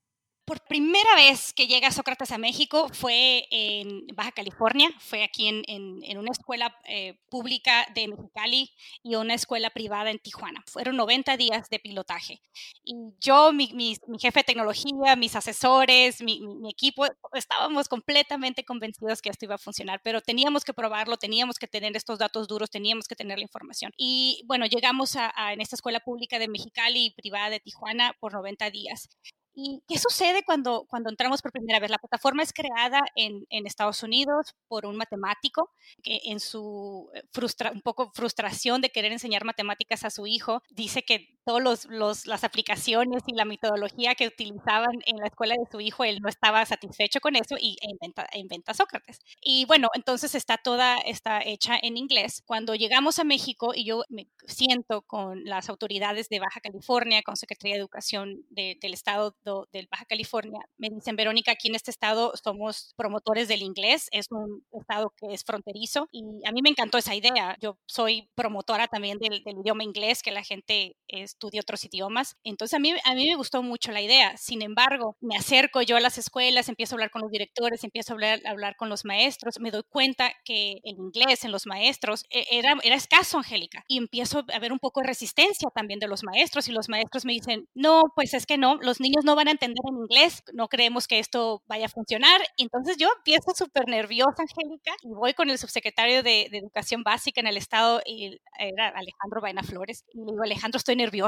Por 0.44 0.60
primera 0.60 1.14
vez 1.16 1.54
que 1.54 1.66
llega 1.66 1.90
Sócrates 1.90 2.30
a 2.30 2.36
México 2.36 2.88
fue 2.92 3.46
en 3.50 4.06
Baja 4.08 4.30
California, 4.30 4.90
fue 4.98 5.24
aquí 5.24 5.48
en, 5.48 6.18
una 6.18 6.30
escuela 6.30 6.76
eh, 6.84 7.18
pública 7.30 7.86
de 7.94 8.08
Mexicali 8.08 8.70
y 9.02 9.14
una 9.14 9.32
escuela 9.32 9.70
privada 9.70 10.10
en 10.10 10.18
Tijuana. 10.18 10.62
Fueron 10.66 10.96
90 10.96 11.38
días 11.38 11.70
de 11.70 11.78
pilotaje. 11.78 12.42
Y 12.84 12.94
yo, 13.20 13.52
mi, 13.54 13.96
jefe 14.20 14.40
de 14.40 14.44
tecnología, 14.44 15.16
mis 15.16 15.34
asesores, 15.34 16.20
mi, 16.20 16.42
equipo, 16.68 17.06
estábamos 17.32 17.88
completamente 17.88 18.64
convencidos 18.64 19.22
que 19.22 19.30
esto 19.30 19.46
iba 19.46 19.54
a 19.54 19.58
funcionar, 19.58 20.02
pero 20.04 20.20
teníamos 20.20 20.62
que 20.62 20.74
probarlo, 20.74 21.16
teníamos 21.16 21.58
que 21.58 21.68
tener 21.68 21.96
estos 21.96 22.18
datos 22.18 22.48
duros, 22.48 22.70
teníamos 22.70 23.08
que 23.08 23.16
tener 23.16 23.38
la 23.38 23.44
información. 23.44 23.92
Y 23.96 24.42
bueno, 24.44 24.66
llegamos 24.66 25.16
a, 25.16 25.32
en 25.54 25.62
esta 25.62 25.76
escuela 25.76 26.00
pública 26.00 26.38
de 26.38 26.48
Mexicali 26.48 27.06
y 27.06 27.10
privada 27.12 27.48
de 27.48 27.60
Tijuana 27.60 28.14
por 28.20 28.34
90 28.34 28.70
días. 28.70 29.08
¿Y 29.56 29.82
qué 29.86 29.98
sucede 29.98 30.42
cuando, 30.44 30.84
cuando 30.88 31.10
entramos 31.10 31.40
por 31.40 31.52
primera 31.52 31.78
vez? 31.78 31.88
La 31.90 31.98
plataforma 31.98 32.42
es 32.42 32.52
creada 32.52 33.02
en, 33.14 33.46
en 33.50 33.66
Estados 33.66 34.02
Unidos 34.02 34.56
por 34.66 34.84
un 34.84 34.96
matemático 34.96 35.70
que 36.02 36.20
en 36.24 36.40
su 36.40 37.08
eh, 37.14 37.22
frustra, 37.32 37.70
un 37.70 37.80
poco 37.80 38.10
frustración 38.14 38.80
de 38.80 38.90
querer 38.90 39.12
enseñar 39.12 39.44
matemáticas 39.44 40.04
a 40.04 40.10
su 40.10 40.26
hijo, 40.26 40.62
dice 40.70 41.04
que 41.04 41.38
todas 41.44 41.86
los, 41.88 42.26
las 42.26 42.44
aplicaciones 42.44 43.22
y 43.26 43.34
la 43.34 43.44
metodología 43.44 44.14
que 44.14 44.26
utilizaban 44.26 44.94
en 45.06 45.16
la 45.18 45.26
escuela 45.26 45.54
de 45.54 45.70
su 45.70 45.80
hijo, 45.80 46.04
él 46.04 46.20
no 46.20 46.28
estaba 46.28 46.64
satisfecho 46.66 47.20
con 47.20 47.36
eso 47.36 47.56
y 47.58 47.76
inventa, 47.82 48.26
inventa 48.34 48.74
Sócrates. 48.74 49.18
Y 49.40 49.64
bueno, 49.66 49.90
entonces 49.94 50.34
está 50.34 50.56
toda, 50.56 50.98
está 50.98 51.42
hecha 51.42 51.78
en 51.80 51.96
inglés. 51.96 52.42
Cuando 52.46 52.74
llegamos 52.74 53.18
a 53.18 53.24
México 53.24 53.72
y 53.74 53.84
yo 53.84 54.04
me 54.08 54.28
siento 54.46 55.02
con 55.02 55.44
las 55.44 55.68
autoridades 55.68 56.28
de 56.28 56.40
Baja 56.40 56.60
California, 56.60 57.22
con 57.22 57.36
Secretaría 57.36 57.74
de 57.74 57.80
Educación 57.80 58.44
del 58.50 58.94
Estado 58.94 59.36
del 59.72 59.88
Baja 59.90 60.04
California, 60.06 60.60
me 60.78 60.88
dicen, 60.90 61.16
Verónica, 61.16 61.52
aquí 61.52 61.68
en 61.68 61.74
este 61.74 61.90
estado 61.90 62.32
somos 62.42 62.94
promotores 62.96 63.48
del 63.48 63.62
inglés, 63.62 64.08
es 64.12 64.26
un 64.30 64.64
estado 64.72 65.12
que 65.16 65.32
es 65.32 65.44
fronterizo 65.44 66.08
y 66.10 66.22
a 66.46 66.52
mí 66.52 66.62
me 66.62 66.70
encantó 66.70 66.98
esa 66.98 67.14
idea. 67.14 67.56
Yo 67.60 67.78
soy 67.86 68.28
promotora 68.34 68.88
también 68.88 69.18
del, 69.18 69.42
idioma 69.46 69.84
inglés, 69.84 70.22
que 70.22 70.30
la 70.30 70.42
gente 70.42 70.96
estudie 71.34 71.60
otros 71.60 71.84
idiomas. 71.84 72.36
Entonces 72.44 72.74
a 72.74 72.78
mí, 72.78 72.94
a 73.04 73.14
mí 73.14 73.28
me 73.28 73.36
gustó 73.36 73.62
mucho 73.62 73.92
la 73.92 74.00
idea. 74.00 74.36
Sin 74.36 74.62
embargo, 74.62 75.16
me 75.20 75.36
acerco 75.36 75.82
yo 75.82 75.96
a 75.96 76.00
las 76.00 76.18
escuelas, 76.18 76.68
empiezo 76.68 76.94
a 76.94 76.96
hablar 76.96 77.10
con 77.10 77.22
los 77.22 77.30
directores, 77.30 77.84
empiezo 77.84 78.12
a 78.12 78.14
hablar, 78.14 78.40
a 78.44 78.50
hablar 78.50 78.76
con 78.76 78.88
los 78.88 79.04
maestros, 79.04 79.60
me 79.60 79.70
doy 79.70 79.82
cuenta 79.88 80.32
que 80.44 80.78
el 80.84 80.96
inglés 80.96 81.44
en 81.44 81.52
los 81.52 81.66
maestros 81.66 82.24
e, 82.30 82.44
era, 82.50 82.76
era 82.82 82.96
escaso, 82.96 83.38
Angélica, 83.38 83.84
y 83.88 83.98
empiezo 83.98 84.44
a 84.52 84.58
ver 84.58 84.72
un 84.72 84.78
poco 84.78 85.00
de 85.00 85.08
resistencia 85.08 85.68
también 85.74 85.98
de 86.00 86.08
los 86.08 86.22
maestros 86.22 86.68
y 86.68 86.72
los 86.72 86.88
maestros 86.88 87.24
me 87.24 87.32
dicen, 87.32 87.68
no, 87.74 88.02
pues 88.14 88.34
es 88.34 88.46
que 88.46 88.58
no, 88.58 88.76
los 88.76 89.00
niños 89.00 89.24
no 89.24 89.34
van 89.34 89.48
a 89.48 89.52
entender 89.52 89.82
en 89.88 89.96
inglés, 89.98 90.42
no 90.52 90.68
creemos 90.68 91.08
que 91.08 91.18
esto 91.18 91.62
vaya 91.66 91.86
a 91.86 91.88
funcionar. 91.88 92.40
Entonces 92.56 92.96
yo 92.96 93.08
empiezo 93.16 93.52
súper 93.54 93.88
nerviosa, 93.88 94.42
Angélica, 94.42 94.92
y 95.02 95.08
voy 95.08 95.34
con 95.34 95.50
el 95.50 95.58
subsecretario 95.58 96.22
de, 96.22 96.44
Educación 96.54 97.02
Básica 97.02 97.40
en 97.40 97.46
el 97.46 97.56
estado, 97.56 98.00
y 98.06 98.38
era 98.58 98.88
Alejandro 98.88 99.40
Baena 99.42 99.62
Flores, 99.62 100.04
y 100.12 100.18
le 100.18 100.32
digo, 100.32 100.42
Alejandro, 100.44 100.78
estoy 100.78 100.96
nerviosa, 100.96 101.23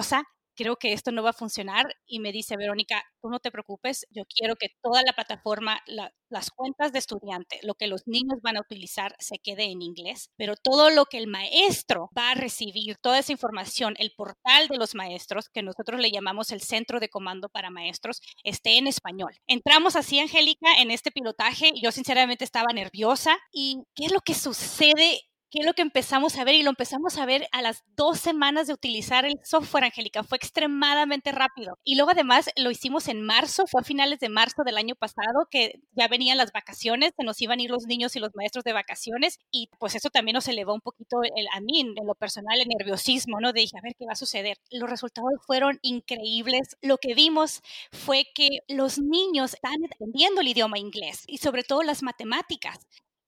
creo 0.56 0.76
que 0.76 0.92
esto 0.92 1.12
no 1.12 1.22
va 1.22 1.30
a 1.30 1.34
funcionar. 1.34 1.84
Y 2.06 2.18
me 2.18 2.32
dice, 2.32 2.56
Verónica, 2.56 3.04
tú 3.20 3.28
no 3.28 3.38
te 3.38 3.52
preocupes, 3.52 4.06
yo 4.10 4.24
quiero 4.24 4.56
que 4.56 4.68
toda 4.82 5.02
la 5.04 5.12
plataforma, 5.12 5.80
las 6.28 6.50
cuentas 6.50 6.92
de 6.92 6.98
estudiante, 6.98 7.60
lo 7.62 7.74
que 7.74 7.86
los 7.86 8.06
niños 8.06 8.40
van 8.42 8.56
a 8.56 8.60
utilizar 8.60 9.14
se 9.18 9.38
quede 9.38 9.64
en 9.64 9.82
inglés, 9.82 10.30
pero 10.36 10.54
todo 10.56 10.90
lo 10.90 11.04
que 11.04 11.18
el 11.18 11.28
maestro 11.28 12.10
va 12.16 12.30
a 12.30 12.34
recibir, 12.34 12.96
toda 13.00 13.18
esa 13.18 13.32
información, 13.32 13.94
el 13.98 14.12
portal 14.16 14.68
de 14.68 14.78
los 14.78 14.94
maestros, 14.94 15.48
que 15.48 15.62
nosotros 15.62 16.00
le 16.00 16.10
llamamos 16.10 16.50
el 16.50 16.60
centro 16.60 16.98
de 16.98 17.08
comando 17.08 17.48
para 17.48 17.70
maestros, 17.70 18.20
esté 18.42 18.78
en 18.78 18.86
español. 18.86 19.36
Entramos 19.46 19.94
así, 19.94 20.18
Angélica, 20.18 20.80
en 20.80 20.90
este 20.90 21.10
pilotaje. 21.10 21.72
Yo 21.80 21.92
sinceramente 21.92 22.44
estaba 22.44 22.72
nerviosa. 22.72 23.36
¿Y 23.52 23.82
qué 23.94 24.06
es 24.06 24.12
lo 24.12 24.20
que 24.20 24.34
sucede 24.34 25.20
¿Qué 25.48 25.60
es 25.60 25.66
lo 25.66 25.74
que 25.74 25.82
empezamos 25.82 26.36
a 26.38 26.44
ver? 26.44 26.56
Y 26.56 26.64
lo 26.64 26.70
empezamos 26.70 27.18
a 27.18 27.24
ver 27.24 27.46
a 27.52 27.62
las 27.62 27.84
dos 27.94 28.18
semanas 28.18 28.66
de 28.66 28.72
utilizar 28.72 29.24
el 29.24 29.38
software, 29.44 29.84
Angélica. 29.84 30.24
Fue 30.24 30.36
extremadamente 30.36 31.30
rápido. 31.30 31.78
Y 31.84 31.94
luego 31.94 32.10
además 32.10 32.50
lo 32.56 32.72
hicimos 32.72 33.06
en 33.06 33.22
marzo, 33.22 33.64
fue 33.68 33.80
a 33.80 33.84
finales 33.84 34.18
de 34.18 34.28
marzo 34.28 34.64
del 34.64 34.76
año 34.76 34.96
pasado, 34.96 35.46
que 35.48 35.80
ya 35.92 36.08
venían 36.08 36.36
las 36.36 36.50
vacaciones, 36.50 37.12
se 37.16 37.24
nos 37.24 37.40
iban 37.40 37.60
a 37.60 37.62
ir 37.62 37.70
los 37.70 37.86
niños 37.86 38.16
y 38.16 38.18
los 38.18 38.34
maestros 38.34 38.64
de 38.64 38.72
vacaciones. 38.72 39.38
Y 39.52 39.68
pues 39.78 39.94
eso 39.94 40.10
también 40.10 40.34
nos 40.34 40.48
elevó 40.48 40.74
un 40.74 40.80
poquito 40.80 41.18
el, 41.22 41.46
a 41.54 41.60
mí, 41.60 41.80
en 41.80 41.94
lo 42.06 42.16
personal, 42.16 42.60
el 42.60 42.68
nerviosismo, 42.68 43.38
¿no? 43.40 43.52
De 43.52 43.60
dije, 43.60 43.78
a 43.78 43.82
ver 43.82 43.94
qué 43.96 44.04
va 44.04 44.14
a 44.14 44.16
suceder. 44.16 44.58
Los 44.72 44.90
resultados 44.90 45.32
fueron 45.46 45.78
increíbles. 45.82 46.76
Lo 46.82 46.98
que 46.98 47.14
vimos 47.14 47.62
fue 47.92 48.26
que 48.34 48.48
los 48.66 48.98
niños 48.98 49.54
están 49.54 49.76
entendiendo 49.80 50.40
el 50.40 50.48
idioma 50.48 50.78
inglés 50.78 51.22
y 51.28 51.38
sobre 51.38 51.62
todo 51.62 51.84
las 51.84 52.02
matemáticas. 52.02 52.78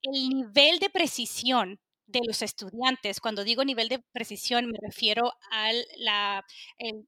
El 0.02 0.28
nivel 0.28 0.78
de 0.81 0.90
precisión 0.90 1.78
de 2.09 2.21
los 2.27 2.42
estudiantes. 2.42 3.21
Cuando 3.21 3.44
digo 3.44 3.64
nivel 3.64 3.88
de 3.88 4.03
precisión, 4.12 4.66
me 4.66 4.79
refiero 4.83 5.33
al 5.51 5.85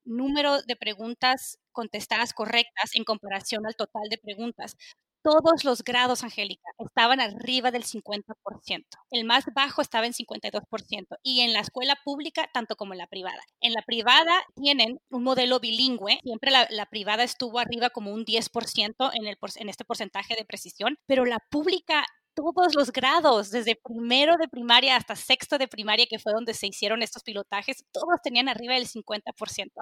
número 0.05 0.63
de 0.63 0.77
preguntas 0.77 1.59
contestadas 1.73 2.33
correctas 2.33 2.91
en 2.95 3.05
comparación 3.05 3.67
al 3.67 3.77
total 3.77 4.09
de 4.11 4.19
preguntas. 4.19 4.77
Todos 5.23 5.65
los 5.65 5.85
grados, 5.85 6.25
Angélica, 6.25 6.67
estaban 6.79 7.21
arriba 7.21 7.71
del 7.71 7.85
50%. 7.85 8.87
El 9.11 9.27
más 9.27 9.45
bajo 9.55 9.83
estaba 9.83 10.07
en 10.07 10.15
52%. 10.15 11.19
Y 11.23 11.43
en 11.43 11.53
la 11.53 11.61
escuela 11.61 11.99
pública, 12.03 12.49
tanto 12.55 12.75
como 12.75 12.95
en 12.95 12.99
la 12.99 13.07
privada. 13.07 13.43
En 13.61 13.75
la 13.75 13.83
privada 13.83 14.33
tienen 14.57 14.99
un 15.11 15.23
modelo 15.23 15.61
bilingüe. 15.61 16.21
Siempre 16.23 16.51
la, 16.51 16.67
la 16.71 16.87
privada 16.87 17.23
estuvo 17.23 17.59
arriba 17.59 17.91
como 17.91 18.15
un 18.15 18.25
10% 18.25 19.11
en, 19.13 19.27
el, 19.27 19.37
en 19.57 19.69
este 19.69 19.85
porcentaje 19.85 20.37
de 20.37 20.47
precisión. 20.47 20.97
Pero 21.07 21.27
la 21.27 21.39
pública 21.51 22.07
todos 22.35 22.75
los 22.75 22.93
grados, 22.93 23.51
desde 23.51 23.77
primero 23.77 24.37
de 24.37 24.49
primaria 24.49 24.97
hasta 24.97 25.17
sexto 25.17 25.59
de 25.59 25.69
primaria, 25.69 26.07
que 26.09 26.19
fue 26.19 26.33
donde 26.33 26.55
se 26.55 26.67
hicieron 26.67 27.03
estos 27.03 27.23
pilotajes, 27.23 27.85
todos 27.93 28.21
tenían 28.23 28.49
arriba 28.49 28.75
del 28.75 28.87
50%. 28.87 29.23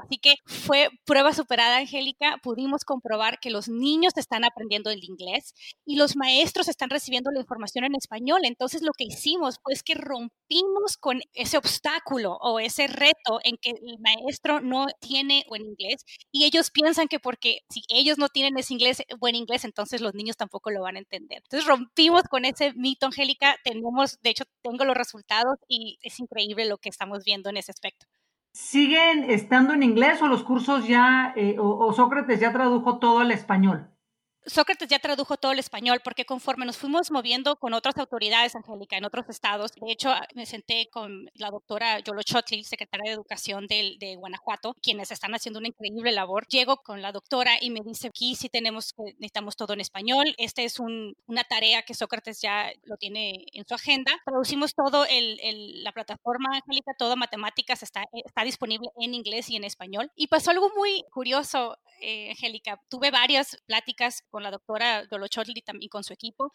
Así 0.04 0.18
que 0.18 0.34
fue 0.46 0.88
prueba 1.04 1.32
superada, 1.32 1.78
Angélica. 1.78 2.38
Pudimos 2.42 2.84
comprobar 2.84 3.38
que 3.40 3.50
los 3.50 3.68
niños 3.68 4.12
están 4.16 4.44
aprendiendo 4.44 4.90
el 4.90 5.02
inglés 5.04 5.54
y 5.84 5.96
los 5.96 6.16
maestros 6.16 6.68
están 6.68 6.90
recibiendo 6.90 7.30
la 7.30 7.40
información 7.40 7.84
en 7.84 7.94
español. 7.94 8.42
Entonces 8.44 8.82
lo 8.82 8.92
que 8.92 9.04
hicimos 9.04 9.58
fue 9.62 9.74
que 9.84 9.94
rompimos 9.94 10.96
con 10.98 11.20
ese 11.34 11.58
obstáculo 11.58 12.36
o 12.40 12.60
ese 12.60 12.86
reto 12.86 13.40
en 13.42 13.56
que 13.56 13.70
el 13.70 13.98
maestro 14.00 14.60
no 14.60 14.86
tiene 15.00 15.44
buen 15.48 15.62
inglés 15.62 16.04
y 16.32 16.44
ellos 16.44 16.70
piensan 16.70 17.08
que 17.08 17.20
porque 17.20 17.60
si 17.70 17.82
ellos 17.88 18.18
no 18.18 18.28
tienen 18.28 18.58
ese 18.58 18.74
inglés, 18.74 19.02
buen 19.18 19.34
inglés, 19.34 19.64
entonces 19.64 20.00
los 20.00 20.14
niños 20.14 20.36
tampoco 20.36 20.70
lo 20.70 20.82
van 20.82 20.96
a 20.96 21.00
entender. 21.00 21.42
Entonces 21.44 21.66
rompimos 21.66 22.22
con 22.24 22.37
ese 22.44 22.72
mito, 22.74 23.06
Angélica, 23.06 23.56
tenemos, 23.64 24.20
de 24.20 24.30
hecho, 24.30 24.44
tengo 24.62 24.84
los 24.84 24.96
resultados 24.96 25.58
y 25.68 25.98
es 26.02 26.18
increíble 26.20 26.66
lo 26.66 26.78
que 26.78 26.88
estamos 26.88 27.24
viendo 27.24 27.50
en 27.50 27.56
ese 27.56 27.72
aspecto. 27.72 28.06
¿Siguen 28.52 29.30
estando 29.30 29.74
en 29.74 29.82
inglés 29.82 30.20
o 30.22 30.26
los 30.26 30.42
cursos 30.42 30.88
ya, 30.88 31.32
eh, 31.36 31.56
o 31.58 31.92
Sócrates 31.92 32.40
ya 32.40 32.52
tradujo 32.52 32.98
todo 32.98 33.20
al 33.20 33.30
español? 33.30 33.90
Sócrates 34.48 34.88
ya 34.88 34.98
tradujo 34.98 35.36
todo 35.36 35.52
el 35.52 35.58
español 35.58 36.00
porque 36.02 36.24
conforme 36.24 36.66
nos 36.66 36.76
fuimos 36.76 37.10
moviendo 37.10 37.56
con 37.56 37.74
otras 37.74 37.96
autoridades, 37.98 38.56
Angélica, 38.56 38.96
en 38.96 39.04
otros 39.04 39.28
estados, 39.28 39.72
de 39.72 39.92
hecho 39.92 40.12
me 40.34 40.46
senté 40.46 40.88
con 40.90 41.30
la 41.34 41.50
doctora 41.50 41.98
Yolo 42.00 42.22
Chotli, 42.22 42.64
secretaria 42.64 43.10
de 43.10 43.14
Educación 43.14 43.66
de, 43.66 43.96
de, 43.98 44.16
Guanajuato, 44.16 44.74
quienes 44.82 45.10
están 45.10 45.34
haciendo 45.34 45.58
una 45.58 45.68
increíble 45.68 46.12
labor. 46.12 46.46
Llego 46.48 46.78
con 46.78 47.02
la 47.02 47.12
doctora 47.12 47.52
y 47.60 47.70
me 47.70 47.80
dice, 47.80 48.08
aquí 48.08 48.34
sí 48.34 48.48
tenemos, 48.48 48.94
necesitamos 48.96 49.56
todo 49.56 49.72
en 49.74 49.80
español. 49.80 50.34
Esta 50.38 50.62
es 50.62 50.78
una 50.80 51.44
tarea 51.44 51.82
que 51.82 51.94
Sócrates 51.94 52.40
ya 52.40 52.72
lo 52.84 52.96
tiene 52.96 53.46
en 53.52 53.66
su 53.66 53.74
agenda. 53.74 54.12
Traducimos 54.24 54.74
todo 54.74 55.04
el, 55.04 55.82
la 55.84 55.92
plataforma, 55.92 56.56
Angélica, 56.56 56.92
todo 56.98 57.16
matemáticas 57.16 57.82
está, 57.82 58.04
está 58.12 58.44
disponible 58.44 58.88
en 58.98 59.14
inglés 59.14 59.50
y 59.50 59.56
en 59.56 59.64
español. 59.64 60.10
Y 60.16 60.28
pasó 60.28 60.50
algo 60.50 60.70
muy 60.76 61.04
curioso, 61.10 61.76
eh, 62.00 62.30
Angélica. 62.30 62.80
Tuve 62.88 63.10
varias 63.10 63.58
pláticas 63.66 64.22
con 64.30 64.37
la 64.42 64.50
doctora 64.50 65.04
Dolochotli 65.06 65.62
y 65.80 65.88
con 65.88 66.04
su 66.04 66.12
equipo. 66.12 66.52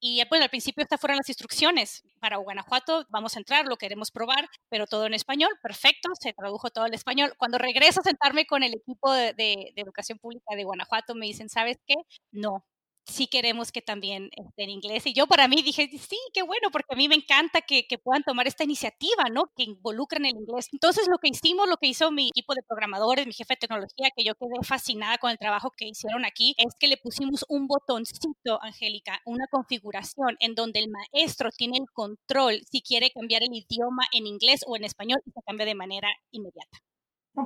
Y 0.00 0.22
bueno, 0.28 0.44
al 0.44 0.50
principio 0.50 0.82
estas 0.82 1.00
fueron 1.00 1.16
las 1.16 1.28
instrucciones. 1.28 2.02
Para 2.20 2.36
Guanajuato 2.36 3.06
vamos 3.08 3.36
a 3.36 3.38
entrar, 3.38 3.66
lo 3.66 3.76
queremos 3.76 4.10
probar, 4.10 4.48
pero 4.68 4.86
todo 4.86 5.06
en 5.06 5.14
español, 5.14 5.50
perfecto, 5.62 6.10
se 6.20 6.34
tradujo 6.34 6.70
todo 6.70 6.86
en 6.86 6.94
español. 6.94 7.32
Cuando 7.38 7.58
regreso 7.58 8.00
a 8.00 8.04
sentarme 8.04 8.46
con 8.46 8.62
el 8.62 8.74
equipo 8.74 9.12
de, 9.12 9.32
de 9.34 9.72
educación 9.76 10.18
pública 10.18 10.54
de 10.54 10.64
Guanajuato, 10.64 11.14
me 11.14 11.26
dicen, 11.26 11.48
¿sabes 11.48 11.78
qué? 11.86 11.94
No, 12.32 12.64
sí 13.06 13.26
queremos 13.26 13.72
que 13.72 13.82
también 13.82 14.30
esté 14.36 14.64
en 14.64 14.70
inglés. 14.70 15.06
Y 15.06 15.14
yo 15.14 15.26
para 15.26 15.48
mí 15.48 15.62
dije, 15.62 15.88
sí, 15.98 16.18
qué 16.32 16.42
bueno, 16.42 16.70
porque 16.72 16.94
a 16.94 16.96
mí 16.96 17.08
me 17.08 17.14
encanta 17.14 17.60
que, 17.60 17.86
que, 17.86 17.98
puedan 17.98 18.22
tomar 18.22 18.46
esta 18.46 18.64
iniciativa, 18.64 19.24
¿no? 19.32 19.50
Que 19.56 19.64
involucren 19.64 20.24
el 20.26 20.36
inglés. 20.36 20.68
Entonces 20.72 21.06
lo 21.08 21.18
que 21.18 21.28
hicimos, 21.28 21.68
lo 21.68 21.76
que 21.76 21.86
hizo 21.86 22.10
mi 22.10 22.28
equipo 22.28 22.54
de 22.54 22.62
programadores, 22.62 23.26
mi 23.26 23.32
jefe 23.32 23.54
de 23.54 23.58
tecnología, 23.58 24.10
que 24.16 24.24
yo 24.24 24.34
quedé 24.34 24.62
fascinada 24.62 25.18
con 25.18 25.30
el 25.30 25.38
trabajo 25.38 25.70
que 25.76 25.86
hicieron 25.86 26.24
aquí, 26.24 26.54
es 26.58 26.74
que 26.78 26.88
le 26.88 26.96
pusimos 26.96 27.44
un 27.48 27.66
botoncito, 27.66 28.62
Angélica, 28.62 29.20
una 29.24 29.46
configuración 29.50 30.36
en 30.40 30.54
donde 30.54 30.80
el 30.80 30.90
maestro 30.90 31.50
tiene 31.50 31.78
el 31.78 31.86
control 31.92 32.60
si 32.70 32.82
quiere 32.82 33.10
cambiar 33.10 33.42
el 33.42 33.54
idioma 33.54 34.04
en 34.12 34.26
inglés 34.26 34.64
o 34.66 34.76
en 34.76 34.84
español 34.84 35.20
y 35.26 35.30
se 35.30 35.40
cambia 35.46 35.66
de 35.66 35.74
manera 35.74 36.08
inmediata. 36.30 36.78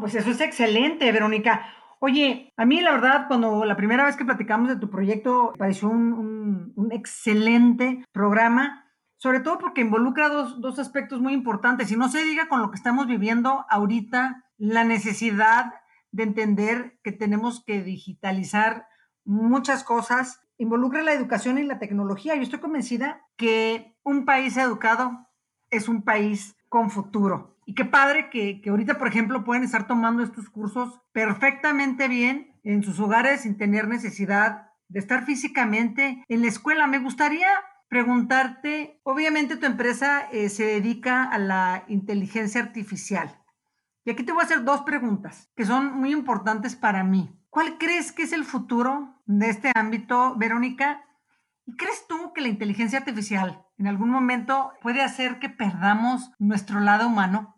pues 0.01 0.15
eso 0.15 0.31
es 0.31 0.41
excelente, 0.41 1.11
Verónica. 1.13 1.75
Oye, 2.01 2.53
a 2.57 2.65
mí 2.65 2.81
la 2.81 2.93
verdad, 2.93 3.27
cuando 3.27 3.65
la 3.65 3.77
primera 3.77 4.05
vez 4.05 4.17
que 4.17 4.25
platicamos 4.25 4.69
de 4.69 4.77
tu 4.77 4.89
proyecto, 4.89 5.53
pareció 5.59 5.89
un, 5.89 6.89
excelente 6.93 8.05
programa, 8.13 8.87
sobre 9.17 9.41
todo 9.41 9.59
porque 9.59 9.83
involucra 9.83 10.29
dos, 10.29 10.61
dos 10.61 10.79
aspectos 10.79 11.21
muy 11.21 11.33
importantes. 11.33 11.91
Y 11.91 11.97
no 11.97 12.09
se 12.09 12.25
diga 12.25 12.49
con 12.49 12.63
lo 12.63 12.71
que 12.71 12.77
estamos 12.77 13.07
viviendo 13.07 13.67
ahorita, 13.69 14.45
la 14.57 14.85
necesidad 14.85 15.75
de 16.13 16.23
entender 16.23 16.99
que 17.03 17.13
tenemos 17.13 17.63
que 17.65 17.83
digitalizar 17.83 18.87
muchas 19.25 19.85
cosas, 19.85 20.41
involucra 20.57 21.03
la 21.03 21.13
educación 21.13 21.59
y 21.59 21.65
la 21.65 21.79
tecnología. 21.79 22.35
Yo 22.35 22.43
estoy 22.43 22.61
convencida 22.61 23.27
que 23.37 23.97
un 24.03 24.25
país 24.25 24.57
educado 24.57 25.29
es 25.71 25.89
un 25.89 26.03
país 26.03 26.57
con 26.69 26.91
futuro. 26.91 27.58
Y 27.69 27.75
qué 27.75 27.85
padre 27.85 28.31
que, 28.31 28.63
que, 28.63 28.71
ahorita, 28.71 28.97
por 28.97 29.09
ejemplo, 29.09 29.45
pueden 29.45 29.63
estar 29.63 29.87
tomando 29.87 30.23
estos 30.23 30.49
cursos 30.49 31.03
perfectamente 31.13 32.09
bien 32.09 32.59
en 32.65 32.83
sus 32.83 32.99
hogares 32.99 33.43
sin 33.43 33.59
tener 33.59 33.89
necesidad 33.89 34.71
de 34.89 34.99
estar 35.01 35.27
físicamente 35.27 36.25
en 36.29 36.41
la 36.41 36.49
escuela. 36.49 36.87
Me 36.87 36.99
gustaría 36.99 37.47
preguntarte, 37.91 39.03
obviamente 39.03 39.59
tu 39.59 39.67
empresa 39.67 40.31
eh, 40.33 40.49
se 40.49 40.65
dedica 40.65 41.25
a 41.25 41.37
la 41.37 41.85
inteligencia 41.89 42.63
artificial. 42.63 43.39
Y 44.03 44.13
aquí 44.13 44.23
te 44.23 44.33
voy 44.33 44.41
a 44.41 44.45
hacer 44.47 44.65
dos 44.65 44.81
preguntas 44.81 45.51
que 45.55 45.67
son 45.67 45.93
muy 45.93 46.11
importantes 46.11 46.75
para 46.75 47.05
mí. 47.05 47.39
¿Cuál 47.51 47.77
crees 47.77 48.13
que 48.13 48.23
es 48.23 48.33
el 48.33 48.47
futuro 48.47 49.21
de 49.27 49.51
este 49.51 49.73
ámbito, 49.75 50.37
Verónica? 50.39 51.05
¿Y 51.67 51.77
crees 51.77 52.07
tú 52.09 52.33
que 52.33 52.41
la 52.41 52.49
inteligencia 52.49 53.01
artificial 53.01 53.63
en 53.77 53.89
algún 53.89 54.09
momento 54.09 54.73
puede 54.81 55.03
hacer 55.03 55.39
que 55.39 55.51
perdamos 55.51 56.33
nuestro 56.39 56.81
lado 56.81 57.09
humano? 57.09 57.57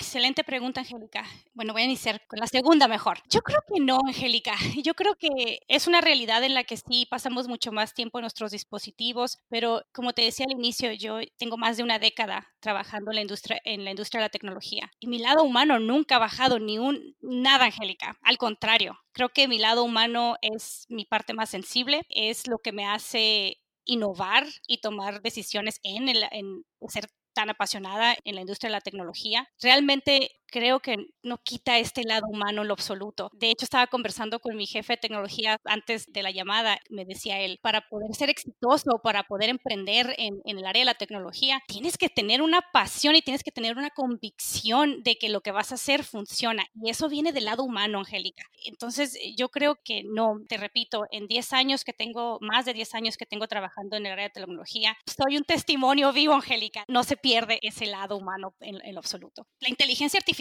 Excelente 0.00 0.44
pregunta, 0.44 0.82
Angélica. 0.82 1.24
Bueno, 1.54 1.72
voy 1.72 1.82
a 1.82 1.86
iniciar 1.86 2.24
con 2.28 2.38
la 2.38 2.46
segunda 2.46 2.86
mejor. 2.86 3.18
Yo 3.28 3.40
creo 3.40 3.58
que 3.66 3.80
no, 3.80 3.98
Angélica. 4.06 4.54
Yo 4.84 4.94
creo 4.94 5.16
que 5.16 5.58
es 5.66 5.88
una 5.88 6.00
realidad 6.00 6.44
en 6.44 6.54
la 6.54 6.62
que 6.62 6.76
sí 6.76 7.04
pasamos 7.10 7.48
mucho 7.48 7.72
más 7.72 7.94
tiempo 7.94 8.18
en 8.18 8.22
nuestros 8.22 8.52
dispositivos, 8.52 9.38
pero 9.48 9.82
como 9.92 10.12
te 10.12 10.22
decía 10.22 10.46
al 10.48 10.52
inicio, 10.52 10.92
yo 10.92 11.18
tengo 11.36 11.56
más 11.56 11.76
de 11.76 11.82
una 11.82 11.98
década 11.98 12.46
trabajando 12.60 13.10
en 13.10 13.16
la 13.16 13.22
industria, 13.22 13.60
en 13.64 13.84
la 13.84 13.90
industria 13.90 14.20
de 14.20 14.26
la 14.26 14.30
tecnología 14.30 14.88
y 15.00 15.08
mi 15.08 15.18
lado 15.18 15.42
humano 15.42 15.80
nunca 15.80 16.16
ha 16.16 16.20
bajado 16.20 16.60
ni 16.60 16.78
un 16.78 17.16
nada, 17.20 17.64
Angélica. 17.64 18.16
Al 18.22 18.38
contrario, 18.38 19.00
creo 19.10 19.30
que 19.30 19.48
mi 19.48 19.58
lado 19.58 19.82
humano 19.82 20.36
es 20.42 20.86
mi 20.88 21.06
parte 21.06 21.34
más 21.34 21.50
sensible, 21.50 22.02
es 22.08 22.46
lo 22.46 22.58
que 22.58 22.70
me 22.70 22.86
hace 22.86 23.58
innovar 23.84 24.46
y 24.66 24.78
tomar 24.78 25.22
decisiones 25.22 25.80
en, 25.82 26.08
el, 26.08 26.24
en 26.30 26.64
ser 26.88 27.08
tan 27.38 27.50
apasionada 27.50 28.16
en 28.24 28.34
la 28.34 28.40
industria 28.40 28.66
de 28.66 28.72
la 28.72 28.80
tecnología. 28.80 29.48
Realmente 29.62 30.40
creo 30.50 30.80
que 30.80 30.96
no 31.22 31.38
quita 31.38 31.78
este 31.78 32.02
lado 32.04 32.26
humano 32.28 32.62
en 32.62 32.68
lo 32.68 32.74
absoluto. 32.74 33.30
De 33.34 33.50
hecho, 33.50 33.64
estaba 33.64 33.86
conversando 33.86 34.40
con 34.40 34.56
mi 34.56 34.66
jefe 34.66 34.94
de 34.94 34.98
tecnología 34.98 35.58
antes 35.64 36.06
de 36.06 36.22
la 36.22 36.30
llamada. 36.30 36.78
Me 36.90 37.04
decía 37.04 37.40
él, 37.40 37.58
para 37.62 37.82
poder 37.88 38.14
ser 38.14 38.30
exitoso, 38.30 39.00
para 39.02 39.24
poder 39.24 39.50
emprender 39.50 40.14
en, 40.18 40.40
en, 40.44 40.58
el 40.58 40.66
área 40.66 40.80
de 40.80 40.86
la 40.86 40.94
tecnología, 40.94 41.62
tienes 41.68 41.98
que 41.98 42.08
tener 42.08 42.42
una 42.42 42.62
pasión 42.72 43.14
y 43.14 43.22
tienes 43.22 43.42
que 43.42 43.52
tener 43.52 43.76
una 43.76 43.90
convicción 43.90 45.02
de 45.02 45.16
que 45.16 45.28
lo 45.28 45.40
que 45.40 45.52
vas 45.52 45.72
a 45.72 45.76
hacer 45.76 46.04
funciona. 46.04 46.64
Y 46.74 46.90
eso 46.90 47.08
viene 47.08 47.32
del 47.32 47.44
lado 47.44 47.64
humano, 47.64 47.98
Angélica. 47.98 48.44
Entonces, 48.64 49.18
yo 49.36 49.50
creo 49.50 49.76
que 49.84 50.02
no, 50.04 50.36
te 50.48 50.56
repito, 50.56 51.04
en 51.10 51.26
10 51.26 51.52
años 51.52 51.84
que 51.84 51.92
tengo, 51.92 52.38
más 52.40 52.64
de 52.64 52.74
10 52.74 52.94
años 52.94 53.16
que 53.16 53.26
tengo 53.26 53.46
trabajando 53.46 53.96
en 53.96 54.06
el 54.06 54.12
área 54.12 54.24
de 54.24 54.30
tecnología, 54.30 54.96
soy 55.06 55.36
un 55.36 55.44
testimonio 55.44 56.12
vivo, 56.12 56.34
Angélica. 56.34 56.84
No 56.88 57.04
se 57.04 57.16
pierde 57.16 57.58
ese 57.62 57.86
lado 57.86 58.16
humano 58.16 58.54
en, 58.60 58.80
en 58.84 58.94
lo 58.94 59.00
absoluto. 59.00 59.46
La 59.60 59.68
inteligencia 59.68 60.18
artificial 60.18 60.37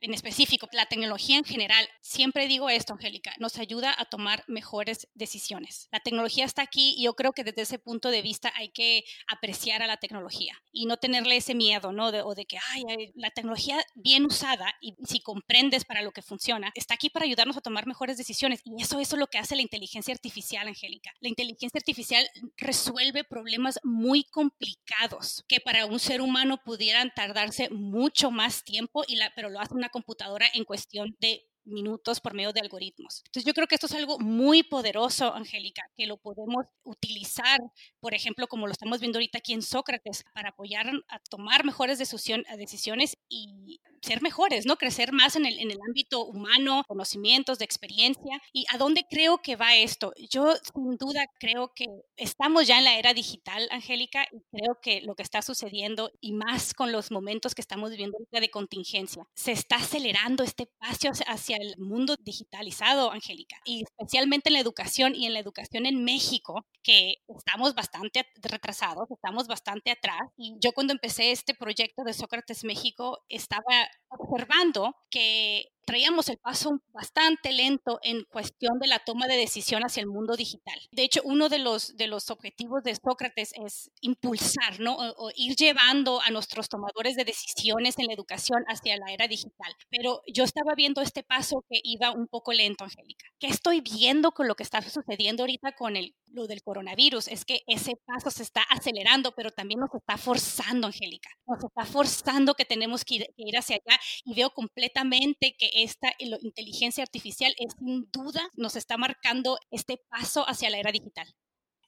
en 0.00 0.14
específico, 0.14 0.68
la 0.72 0.86
tecnología 0.86 1.36
en 1.36 1.44
general, 1.44 1.88
siempre 2.00 2.48
digo 2.48 2.68
esto, 2.68 2.94
Angélica, 2.94 3.32
nos 3.38 3.58
ayuda 3.58 3.94
a 3.96 4.04
tomar 4.04 4.44
mejores 4.48 5.08
decisiones. 5.14 5.88
La 5.92 6.00
tecnología 6.00 6.44
está 6.44 6.62
aquí 6.62 6.94
y 6.96 7.04
yo 7.04 7.14
creo 7.14 7.32
que 7.32 7.44
desde 7.44 7.62
ese 7.62 7.78
punto 7.78 8.10
de 8.10 8.22
vista 8.22 8.52
hay 8.56 8.70
que 8.70 9.04
apreciar 9.28 9.82
a 9.82 9.86
la 9.86 9.98
tecnología 9.98 10.60
y 10.72 10.86
no 10.86 10.96
tenerle 10.96 11.36
ese 11.36 11.54
miedo, 11.54 11.92
¿no? 11.92 12.12
De, 12.12 12.22
o 12.22 12.34
de 12.34 12.44
que, 12.44 12.58
ay, 12.72 13.12
la 13.14 13.30
tecnología 13.30 13.82
bien 13.94 14.24
usada 14.24 14.74
y 14.80 14.94
si 15.04 15.20
comprendes 15.20 15.84
para 15.84 16.02
lo 16.02 16.12
que 16.12 16.22
funciona, 16.22 16.72
está 16.74 16.94
aquí 16.94 17.10
para 17.10 17.24
ayudarnos 17.24 17.56
a 17.56 17.60
tomar 17.60 17.86
mejores 17.86 18.16
decisiones 18.16 18.60
y 18.64 18.82
eso, 18.82 18.98
eso 18.98 19.16
es 19.16 19.20
lo 19.20 19.26
que 19.28 19.38
hace 19.38 19.56
la 19.56 19.62
inteligencia 19.62 20.12
artificial, 20.12 20.66
Angélica. 20.68 21.12
La 21.20 21.28
inteligencia 21.28 21.78
artificial 21.78 22.28
resuelve 22.56 23.24
problemas 23.24 23.78
muy 23.82 24.24
complicados 24.24 25.44
que 25.48 25.60
para 25.60 25.86
un 25.86 25.98
ser 25.98 26.20
humano 26.20 26.58
pudieran 26.64 27.12
tardarse 27.14 27.70
mucho 27.70 28.30
más 28.30 28.64
tiempo 28.64 29.04
y 29.06 29.16
la, 29.16 29.32
pero 29.36 29.50
lo 29.50 29.60
hace 29.60 29.74
una 29.74 29.90
computadora 29.90 30.46
en 30.54 30.64
cuestión 30.64 31.14
de 31.20 31.46
minutos 31.66 32.20
por 32.20 32.32
medio 32.32 32.52
de 32.52 32.60
algoritmos. 32.60 33.22
Entonces 33.26 33.44
yo 33.44 33.52
creo 33.52 33.66
que 33.66 33.74
esto 33.74 33.86
es 33.86 33.94
algo 33.94 34.18
muy 34.18 34.62
poderoso, 34.62 35.34
Angélica, 35.34 35.82
que 35.96 36.06
lo 36.06 36.16
podemos 36.16 36.64
utilizar, 36.84 37.60
por 38.00 38.14
ejemplo, 38.14 38.46
como 38.46 38.66
lo 38.66 38.72
estamos 38.72 39.00
viendo 39.00 39.18
ahorita 39.18 39.38
aquí 39.38 39.52
en 39.52 39.62
Sócrates, 39.62 40.24
para 40.32 40.50
apoyar 40.50 40.90
a 41.08 41.18
tomar 41.28 41.64
mejores 41.64 41.98
decisiones 41.98 43.18
y 43.28 43.80
ser 44.06 44.22
mejores, 44.22 44.66
¿no? 44.66 44.76
Crecer 44.76 45.12
más 45.12 45.36
en 45.36 45.46
el, 45.46 45.58
en 45.58 45.70
el 45.70 45.78
ámbito 45.86 46.24
humano, 46.24 46.82
conocimientos, 46.86 47.58
de 47.58 47.64
experiencia. 47.64 48.40
¿Y 48.52 48.64
a 48.72 48.78
dónde 48.78 49.04
creo 49.08 49.38
que 49.38 49.56
va 49.56 49.76
esto? 49.76 50.12
Yo 50.30 50.54
sin 50.74 50.96
duda 50.96 51.26
creo 51.38 51.72
que 51.74 51.86
estamos 52.16 52.66
ya 52.66 52.78
en 52.78 52.84
la 52.84 52.98
era 52.98 53.14
digital, 53.14 53.68
Angélica, 53.70 54.26
y 54.32 54.40
creo 54.56 54.78
que 54.80 55.00
lo 55.02 55.14
que 55.14 55.22
está 55.22 55.42
sucediendo, 55.42 56.10
y 56.20 56.32
más 56.32 56.74
con 56.74 56.92
los 56.92 57.10
momentos 57.10 57.54
que 57.54 57.60
estamos 57.60 57.90
viviendo 57.90 58.16
de 58.30 58.50
contingencia, 58.50 59.26
se 59.34 59.52
está 59.52 59.76
acelerando 59.76 60.44
este 60.44 60.66
paso 60.66 60.96
hacia 61.26 61.56
el 61.56 61.76
mundo 61.78 62.16
digitalizado, 62.20 63.10
Angélica, 63.10 63.56
y 63.64 63.82
especialmente 63.82 64.48
en 64.48 64.54
la 64.54 64.60
educación 64.60 65.14
y 65.14 65.26
en 65.26 65.32
la 65.32 65.40
educación 65.40 65.86
en 65.86 66.04
México, 66.04 66.66
que 66.82 67.16
estamos 67.28 67.74
bastante 67.74 68.26
retrasados, 68.42 69.10
estamos 69.10 69.46
bastante 69.46 69.90
atrás. 69.90 70.30
Y 70.36 70.54
yo 70.60 70.72
cuando 70.72 70.92
empecé 70.92 71.32
este 71.32 71.54
proyecto 71.54 72.04
de 72.04 72.12
Sócrates 72.12 72.64
México 72.64 73.24
estaba 73.28 73.88
observando 74.08 74.94
que 75.10 75.68
traíamos 75.86 76.28
el 76.28 76.36
paso 76.38 76.80
bastante 76.92 77.52
lento 77.52 77.98
en 78.02 78.24
cuestión 78.24 78.78
de 78.80 78.88
la 78.88 78.98
toma 78.98 79.26
de 79.28 79.36
decisión 79.36 79.82
hacia 79.82 80.00
el 80.00 80.08
mundo 80.08 80.36
digital. 80.36 80.78
De 80.90 81.04
hecho, 81.04 81.20
uno 81.24 81.48
de 81.48 81.58
los, 81.58 81.96
de 81.96 82.08
los 82.08 82.28
objetivos 82.30 82.82
de 82.82 82.96
Sócrates 82.96 83.52
es 83.54 83.90
impulsar, 84.00 84.80
¿no? 84.80 84.96
O, 84.96 85.30
ir 85.36 85.54
llevando 85.54 86.20
a 86.20 86.30
nuestros 86.30 86.68
tomadores 86.68 87.14
de 87.14 87.24
decisiones 87.24 87.98
en 87.98 88.06
la 88.06 88.14
educación 88.14 88.64
hacia 88.68 88.96
la 88.96 89.12
era 89.12 89.28
digital. 89.28 89.72
Pero 89.88 90.22
yo 90.26 90.44
estaba 90.44 90.74
viendo 90.76 91.00
este 91.00 91.22
paso 91.22 91.64
que 91.70 91.80
iba 91.84 92.10
un 92.10 92.26
poco 92.26 92.52
lento, 92.52 92.84
Angélica. 92.84 93.26
¿Qué 93.38 93.46
estoy 93.46 93.80
viendo 93.80 94.32
con 94.32 94.48
lo 94.48 94.56
que 94.56 94.64
está 94.64 94.82
sucediendo 94.82 95.44
ahorita 95.44 95.72
con 95.72 95.96
el, 95.96 96.16
lo 96.32 96.48
del 96.48 96.62
coronavirus? 96.62 97.28
Es 97.28 97.44
que 97.44 97.62
ese 97.68 97.94
paso 98.04 98.30
se 98.30 98.42
está 98.42 98.62
acelerando, 98.62 99.32
pero 99.36 99.52
también 99.52 99.78
nos 99.78 99.94
está 99.94 100.16
forzando, 100.16 100.88
Angélica. 100.88 101.30
Nos 101.46 101.62
está 101.62 101.84
forzando 101.84 102.54
que 102.54 102.64
tenemos 102.64 103.04
que 103.04 103.14
ir, 103.16 103.26
que 103.36 103.44
ir 103.46 103.56
hacia 103.56 103.76
allá 103.76 104.00
y 104.24 104.34
veo 104.34 104.50
completamente 104.50 105.54
que 105.56 105.75
esta 105.76 106.08
inteligencia 106.18 107.02
artificial 107.02 107.52
es 107.58 107.74
sin 107.78 108.08
duda 108.10 108.40
nos 108.54 108.76
está 108.76 108.96
marcando 108.96 109.58
este 109.70 110.00
paso 110.08 110.44
hacia 110.48 110.70
la 110.70 110.78
era 110.78 110.90
digital. 110.90 111.26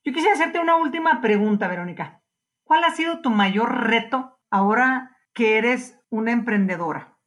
Yo 0.04 0.12
quisiera 0.12 0.34
hacerte 0.34 0.58
una 0.60 0.76
última 0.76 1.20
pregunta, 1.20 1.68
Verónica. 1.68 2.22
¿Cuál 2.64 2.84
ha 2.84 2.94
sido 2.94 3.20
tu 3.20 3.30
mayor 3.30 3.86
reto 3.86 4.38
ahora 4.50 5.16
que 5.32 5.58
eres 5.58 5.98
una 6.10 6.32
emprendedora? 6.32 7.17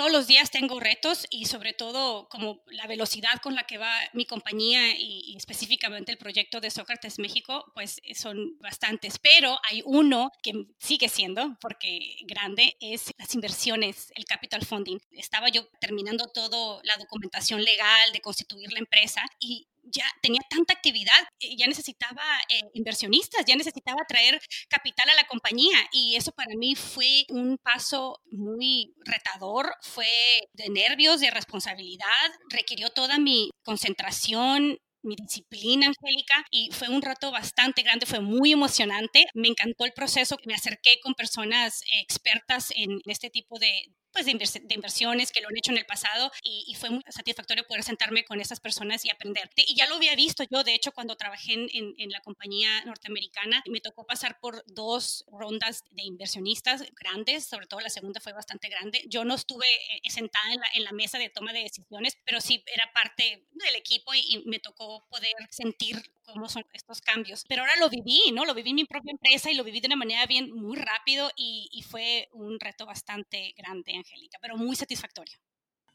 Todos 0.00 0.12
los 0.12 0.26
días 0.26 0.50
tengo 0.50 0.80
retos 0.80 1.26
y 1.28 1.44
sobre 1.44 1.74
todo 1.74 2.26
como 2.30 2.62
la 2.68 2.86
velocidad 2.86 3.38
con 3.42 3.54
la 3.54 3.64
que 3.64 3.76
va 3.76 3.92
mi 4.14 4.24
compañía 4.24 4.96
y, 4.96 5.34
específicamente 5.36 6.10
el 6.10 6.16
proyecto 6.16 6.58
de 6.58 6.70
Sócrates 6.70 7.18
México, 7.18 7.70
pues 7.74 8.00
son 8.14 8.56
bastantes. 8.60 9.18
Pero 9.18 9.58
hay 9.68 9.82
uno 9.84 10.32
que 10.42 10.68
sigue 10.78 11.10
siendo, 11.10 11.54
porque 11.60 12.16
grande, 12.22 12.78
es 12.80 13.12
las 13.18 13.34
inversiones, 13.34 14.10
el 14.14 14.24
capital 14.24 14.64
funding. 14.64 15.00
Estaba 15.10 15.50
yo 15.50 15.66
terminando 15.82 16.28
todo 16.28 16.80
la 16.82 16.96
documentación 16.96 17.62
legal 17.62 18.12
de 18.14 18.22
constituir 18.22 18.72
la 18.72 18.78
empresa 18.78 19.20
y 19.38 19.68
ya 19.82 20.04
tenía 20.22 20.40
tanta 20.48 20.72
actividad, 20.72 21.20
eh, 21.40 21.56
ya 21.56 21.66
necesitaba 21.66 22.22
eh, 22.48 22.62
inversionistas, 22.74 23.44
ya 23.46 23.56
necesitaba 23.56 24.00
traer 24.06 24.40
capital 24.68 25.08
a 25.10 25.14
la 25.14 25.26
compañía 25.26 25.78
y 25.92 26.16
eso 26.16 26.32
para 26.32 26.54
mí 26.56 26.74
fue 26.74 27.24
un 27.28 27.58
paso 27.58 28.20
muy 28.30 28.94
retador, 29.04 29.74
fue 29.82 30.06
de 30.54 30.68
nervios, 30.68 31.20
de 31.20 31.30
responsabilidad, 31.30 32.06
requirió 32.50 32.90
toda 32.90 33.18
mi 33.18 33.50
concentración, 33.64 34.78
mi 35.02 35.16
disciplina, 35.16 35.86
Angélica, 35.86 36.44
y 36.50 36.70
fue 36.72 36.88
un 36.88 37.02
rato 37.02 37.30
bastante 37.30 37.82
grande, 37.82 38.06
fue 38.06 38.20
muy 38.20 38.52
emocionante. 38.52 39.26
Me 39.34 39.48
encantó 39.48 39.84
el 39.84 39.92
proceso, 39.92 40.36
me 40.44 40.54
acerqué 40.54 41.00
con 41.02 41.14
personas 41.14 41.82
expertas 42.02 42.70
en 42.76 43.00
este 43.06 43.30
tipo 43.30 43.58
de, 43.58 43.70
pues 44.12 44.26
de, 44.26 44.32
inversiones 44.74 45.32
que 45.32 45.40
lo 45.40 45.48
han 45.48 45.56
hecho 45.56 45.70
en 45.70 45.78
el 45.78 45.86
pasado 45.86 46.30
y, 46.42 46.74
fue 46.80 46.90
muy 46.90 47.02
satisfactorio 47.08 47.66
poder 47.66 47.82
sentarme 47.82 48.24
con 48.24 48.40
esas 48.40 48.60
personas 48.60 49.04
y 49.04 49.10
aprender. 49.10 49.50
Y 49.56 49.74
ya 49.74 49.86
lo 49.86 49.96
había 49.96 50.14
visto 50.14 50.44
yo, 50.50 50.64
de 50.64 50.74
hecho, 50.74 50.92
cuando 50.92 51.16
trabajé 51.16 51.52
en, 51.52 51.68
en, 51.98 52.10
la 52.10 52.20
compañía 52.20 52.84
norteamericana, 52.84 53.62
me 53.66 53.80
tocó 53.80 54.06
pasar 54.06 54.38
por 54.40 54.64
dos 54.66 55.24
rondas 55.30 55.84
de 55.90 56.02
inversionistas 56.04 56.84
grandes, 56.98 57.46
sobre 57.46 57.66
todo 57.66 57.80
la 57.80 57.90
segunda 57.90 58.20
fue 58.20 58.32
bastante 58.32 58.68
grande. 58.68 59.04
Yo 59.08 59.24
no 59.24 59.34
estuve 59.34 59.66
eh, 59.66 60.10
sentada 60.10 60.46
en 60.74 60.84
la, 60.84 60.92
mesa 60.92 61.18
de 61.18 61.28
toma 61.28 61.52
de 61.52 61.60
decisiones, 61.60 62.18
pero 62.24 62.40
sí 62.40 62.64
era 62.66 62.90
parte 62.92 63.46
del 63.50 63.76
equipo 63.76 64.12
y 64.14 64.42
me 64.46 64.58
tocó 64.58 65.06
poder 65.08 65.34
sentir 65.50 66.02
cómo 66.32 66.48
son 66.48 66.64
estos 66.72 67.00
cambios. 67.00 67.44
Pero 67.48 67.62
ahora 67.62 67.74
lo 67.80 67.88
viví, 67.88 68.32
¿no? 68.34 68.44
Lo 68.44 68.54
viví 68.54 68.70
en 68.70 68.76
mi 68.76 68.84
propia 68.84 69.12
empresa 69.12 69.50
y 69.50 69.54
lo 69.54 69.64
viví 69.64 69.80
de 69.80 69.88
una 69.88 69.96
manera 69.96 70.26
bien, 70.26 70.50
muy 70.52 70.76
rápido 70.76 71.30
y, 71.36 71.68
y 71.72 71.82
fue 71.82 72.28
un 72.32 72.58
reto 72.60 72.86
bastante 72.86 73.54
grande 73.56 73.94
Angélica, 73.96 74.38
pero 74.40 74.56
muy 74.56 74.76
satisfactorio. 74.76 75.36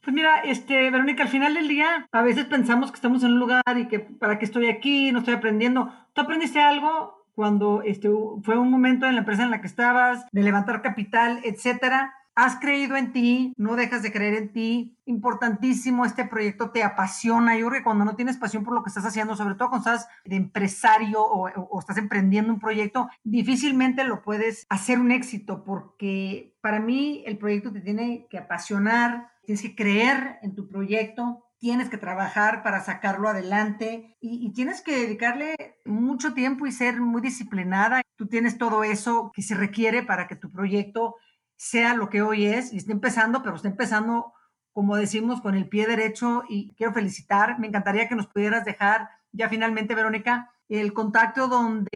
Pues 0.06 0.14
mira, 0.14 0.40
este, 0.44 0.88
Verónica, 0.90 1.24
al 1.24 1.28
final 1.28 1.54
del 1.54 1.66
día 1.66 2.08
a 2.12 2.22
veces 2.22 2.44
pensamos 2.44 2.92
que 2.92 2.94
estamos 2.94 3.24
en 3.24 3.32
un 3.32 3.40
lugar 3.40 3.64
y 3.76 3.88
que 3.88 3.98
para 3.98 4.38
qué 4.38 4.44
estoy 4.44 4.68
aquí, 4.68 5.10
no 5.10 5.18
estoy 5.18 5.34
aprendiendo. 5.34 5.92
¿Tú 6.12 6.20
aprendiste 6.20 6.60
algo 6.60 7.26
cuando 7.34 7.82
este, 7.82 8.08
fue 8.44 8.56
un 8.56 8.70
momento 8.70 9.06
en 9.06 9.14
la 9.14 9.20
empresa 9.22 9.42
en 9.42 9.50
la 9.50 9.60
que 9.60 9.66
estabas, 9.66 10.24
de 10.30 10.42
levantar 10.44 10.80
capital, 10.80 11.40
etcétera? 11.42 12.14
Has 12.36 12.56
creído 12.56 12.96
en 12.96 13.12
ti, 13.12 13.54
no 13.56 13.76
dejas 13.76 14.02
de 14.02 14.12
creer 14.12 14.34
en 14.34 14.52
ti. 14.52 14.98
Importantísimo, 15.06 16.04
este 16.04 16.26
proyecto 16.26 16.70
te 16.70 16.84
apasiona. 16.84 17.56
Yo 17.56 17.66
creo 17.68 17.80
que 17.80 17.84
cuando 17.84 18.04
no 18.04 18.14
tienes 18.14 18.36
pasión 18.36 18.62
por 18.62 18.74
lo 18.74 18.82
que 18.82 18.90
estás 18.90 19.06
haciendo, 19.06 19.34
sobre 19.34 19.54
todo 19.54 19.70
cuando 19.70 19.90
estás 19.90 20.08
de 20.26 20.36
empresario 20.36 21.22
o, 21.24 21.80
estás 21.80 21.96
emprendiendo 21.96 22.52
un 22.52 22.60
proyecto, 22.60 23.08
difícilmente 23.24 24.04
lo 24.04 24.22
puedes 24.22 24.66
hacer 24.68 24.98
un 25.00 25.12
éxito 25.12 25.64
porque 25.64 26.54
para 26.60 26.78
mí 26.78 27.24
el 27.26 27.38
proyecto 27.38 27.72
te 27.72 27.80
tiene 27.80 28.26
que 28.28 28.36
apasionar, 28.36 29.30
tienes 29.46 29.62
que 29.62 29.74
creer 29.74 30.38
en 30.42 30.54
tu 30.54 30.68
proyecto, 30.68 31.46
tienes 31.58 31.88
que 31.88 31.96
trabajar 31.96 32.62
para 32.62 32.80
sacarlo 32.80 33.28
adelante 33.28 34.14
y, 34.20 34.52
tienes 34.52 34.82
que 34.82 34.98
dedicarle 34.98 35.78
mucho 35.86 36.34
tiempo 36.34 36.66
y 36.66 36.72
ser 36.72 37.00
muy 37.00 37.22
disciplinada. 37.22 38.02
Tú 38.16 38.26
tienes 38.26 38.58
todo 38.58 38.84
eso 38.84 39.30
que 39.34 39.42
se 39.42 39.54
requiere 39.54 40.02
para 40.02 40.28
que 40.28 40.36
tu 40.36 40.50
proyecto 40.50 41.16
sea 41.56 41.94
lo 41.94 42.08
que 42.08 42.22
hoy 42.22 42.46
es 42.46 42.72
y 42.72 42.76
está 42.76 42.92
empezando, 42.92 43.42
pero 43.42 43.56
está 43.56 43.68
empezando, 43.68 44.32
como 44.72 44.96
decimos, 44.96 45.40
con 45.40 45.54
el 45.54 45.68
pie 45.68 45.86
derecho 45.86 46.44
y 46.48 46.72
quiero 46.74 46.92
felicitar. 46.92 47.58
Me 47.58 47.66
encantaría 47.66 48.08
que 48.08 48.14
nos 48.14 48.26
pudieras 48.26 48.64
dejar 48.64 49.10
ya 49.32 49.48
finalmente, 49.48 49.94
Verónica, 49.94 50.52
el 50.68 50.92
contacto 50.92 51.48
donde 51.48 51.90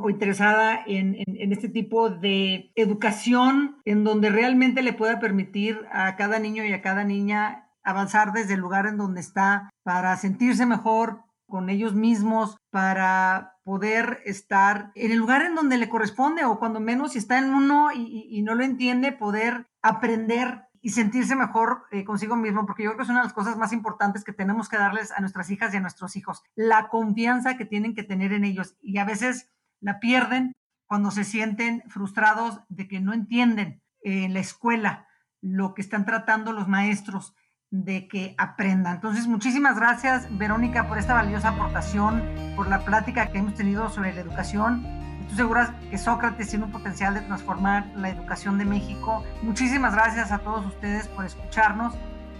o 0.00 0.08
interesada 0.08 0.82
en, 0.86 1.16
en, 1.18 1.52
este 1.52 1.68
tipo 1.68 2.08
de 2.08 2.72
educación, 2.76 3.76
en 3.84 4.04
donde 4.04 4.30
realmente 4.30 4.80
le 4.80 4.94
pueda 4.94 5.20
permitir 5.20 5.86
a 5.92 6.16
cada 6.16 6.38
niño 6.38 6.64
y 6.64 6.72
a 6.72 6.80
cada 6.80 7.04
niña 7.04 7.68
avanzar 7.82 8.32
desde 8.32 8.54
el 8.54 8.60
lugar 8.60 8.86
en 8.86 8.96
donde 8.96 9.20
está 9.20 9.68
para 9.82 10.16
sentirse 10.16 10.64
mejor 10.64 11.24
con 11.46 11.68
ellos 11.68 11.94
mismos, 11.94 12.56
para 12.70 13.58
poder 13.64 14.22
estar 14.24 14.92
en 14.94 15.12
el 15.12 15.18
lugar 15.18 15.42
en 15.42 15.56
donde 15.56 15.76
le 15.76 15.90
corresponde 15.90 16.46
o 16.46 16.58
cuando 16.58 16.80
menos 16.80 17.12
si 17.12 17.18
está 17.18 17.36
en 17.36 17.52
uno 17.52 17.90
y, 17.94 18.28
y 18.30 18.40
no 18.40 18.54
lo 18.54 18.64
entiende, 18.64 19.12
poder 19.12 19.66
aprender 19.82 20.69
y 20.80 20.90
sentirse 20.90 21.36
mejor 21.36 21.84
eh, 21.90 22.04
consigo 22.04 22.36
mismo, 22.36 22.66
porque 22.66 22.84
yo 22.84 22.90
creo 22.90 22.98
que 22.98 23.02
es 23.04 23.08
una 23.08 23.20
de 23.20 23.26
las 23.26 23.34
cosas 23.34 23.56
más 23.56 23.72
importantes 23.72 24.24
que 24.24 24.32
tenemos 24.32 24.68
que 24.68 24.78
darles 24.78 25.12
a 25.12 25.20
nuestras 25.20 25.50
hijas 25.50 25.72
y 25.72 25.76
a 25.76 25.80
nuestros 25.80 26.16
hijos, 26.16 26.42
la 26.54 26.88
confianza 26.88 27.56
que 27.56 27.66
tienen 27.66 27.94
que 27.94 28.02
tener 28.02 28.32
en 28.32 28.44
ellos 28.44 28.76
y 28.80 28.98
a 28.98 29.04
veces 29.04 29.50
la 29.80 30.00
pierden 30.00 30.52
cuando 30.86 31.10
se 31.10 31.24
sienten 31.24 31.82
frustrados 31.88 32.60
de 32.68 32.88
que 32.88 33.00
no 33.00 33.12
entienden 33.12 33.82
en 34.02 34.34
la 34.34 34.40
escuela 34.40 35.06
lo 35.40 35.74
que 35.74 35.82
están 35.82 36.04
tratando 36.04 36.52
los 36.52 36.68
maestros 36.68 37.34
de 37.70 38.08
que 38.08 38.34
aprendan. 38.36 38.96
Entonces, 38.96 39.26
muchísimas 39.26 39.76
gracias, 39.76 40.26
Verónica, 40.36 40.88
por 40.88 40.98
esta 40.98 41.14
valiosa 41.14 41.50
aportación, 41.50 42.22
por 42.56 42.68
la 42.68 42.84
plática 42.84 43.30
que 43.30 43.38
hemos 43.38 43.54
tenido 43.54 43.88
sobre 43.90 44.12
la 44.12 44.20
educación 44.20 44.84
Estoy 45.30 45.44
segura 45.44 45.74
que 45.88 45.96
Sócrates 45.96 46.48
tiene 46.48 46.64
un 46.64 46.72
potencial 46.72 47.14
de 47.14 47.20
transformar 47.20 47.86
la 47.94 48.08
educación 48.08 48.58
de 48.58 48.64
México. 48.64 49.22
Muchísimas 49.42 49.94
gracias 49.94 50.32
a 50.32 50.38
todos 50.38 50.66
ustedes 50.66 51.06
por 51.06 51.24
escucharnos. 51.24 51.94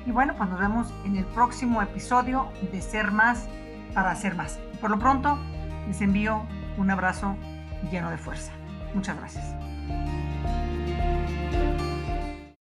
Y 0.06 0.10
bueno, 0.10 0.34
pues 0.36 0.50
nos 0.50 0.58
vemos 0.58 0.92
en 1.04 1.16
el 1.16 1.24
próximo 1.26 1.80
episodio 1.82 2.50
de 2.72 2.82
Ser 2.82 3.12
Más 3.12 3.46
para 3.94 4.10
Hacer 4.10 4.34
Más. 4.34 4.58
Por 4.80 4.90
lo 4.90 4.98
pronto, 4.98 5.38
les 5.86 6.00
envío 6.00 6.42
un 6.78 6.90
abrazo 6.90 7.36
lleno 7.92 8.10
de 8.10 8.18
fuerza. 8.18 8.50
Muchas 8.92 9.16
gracias. 9.16 9.44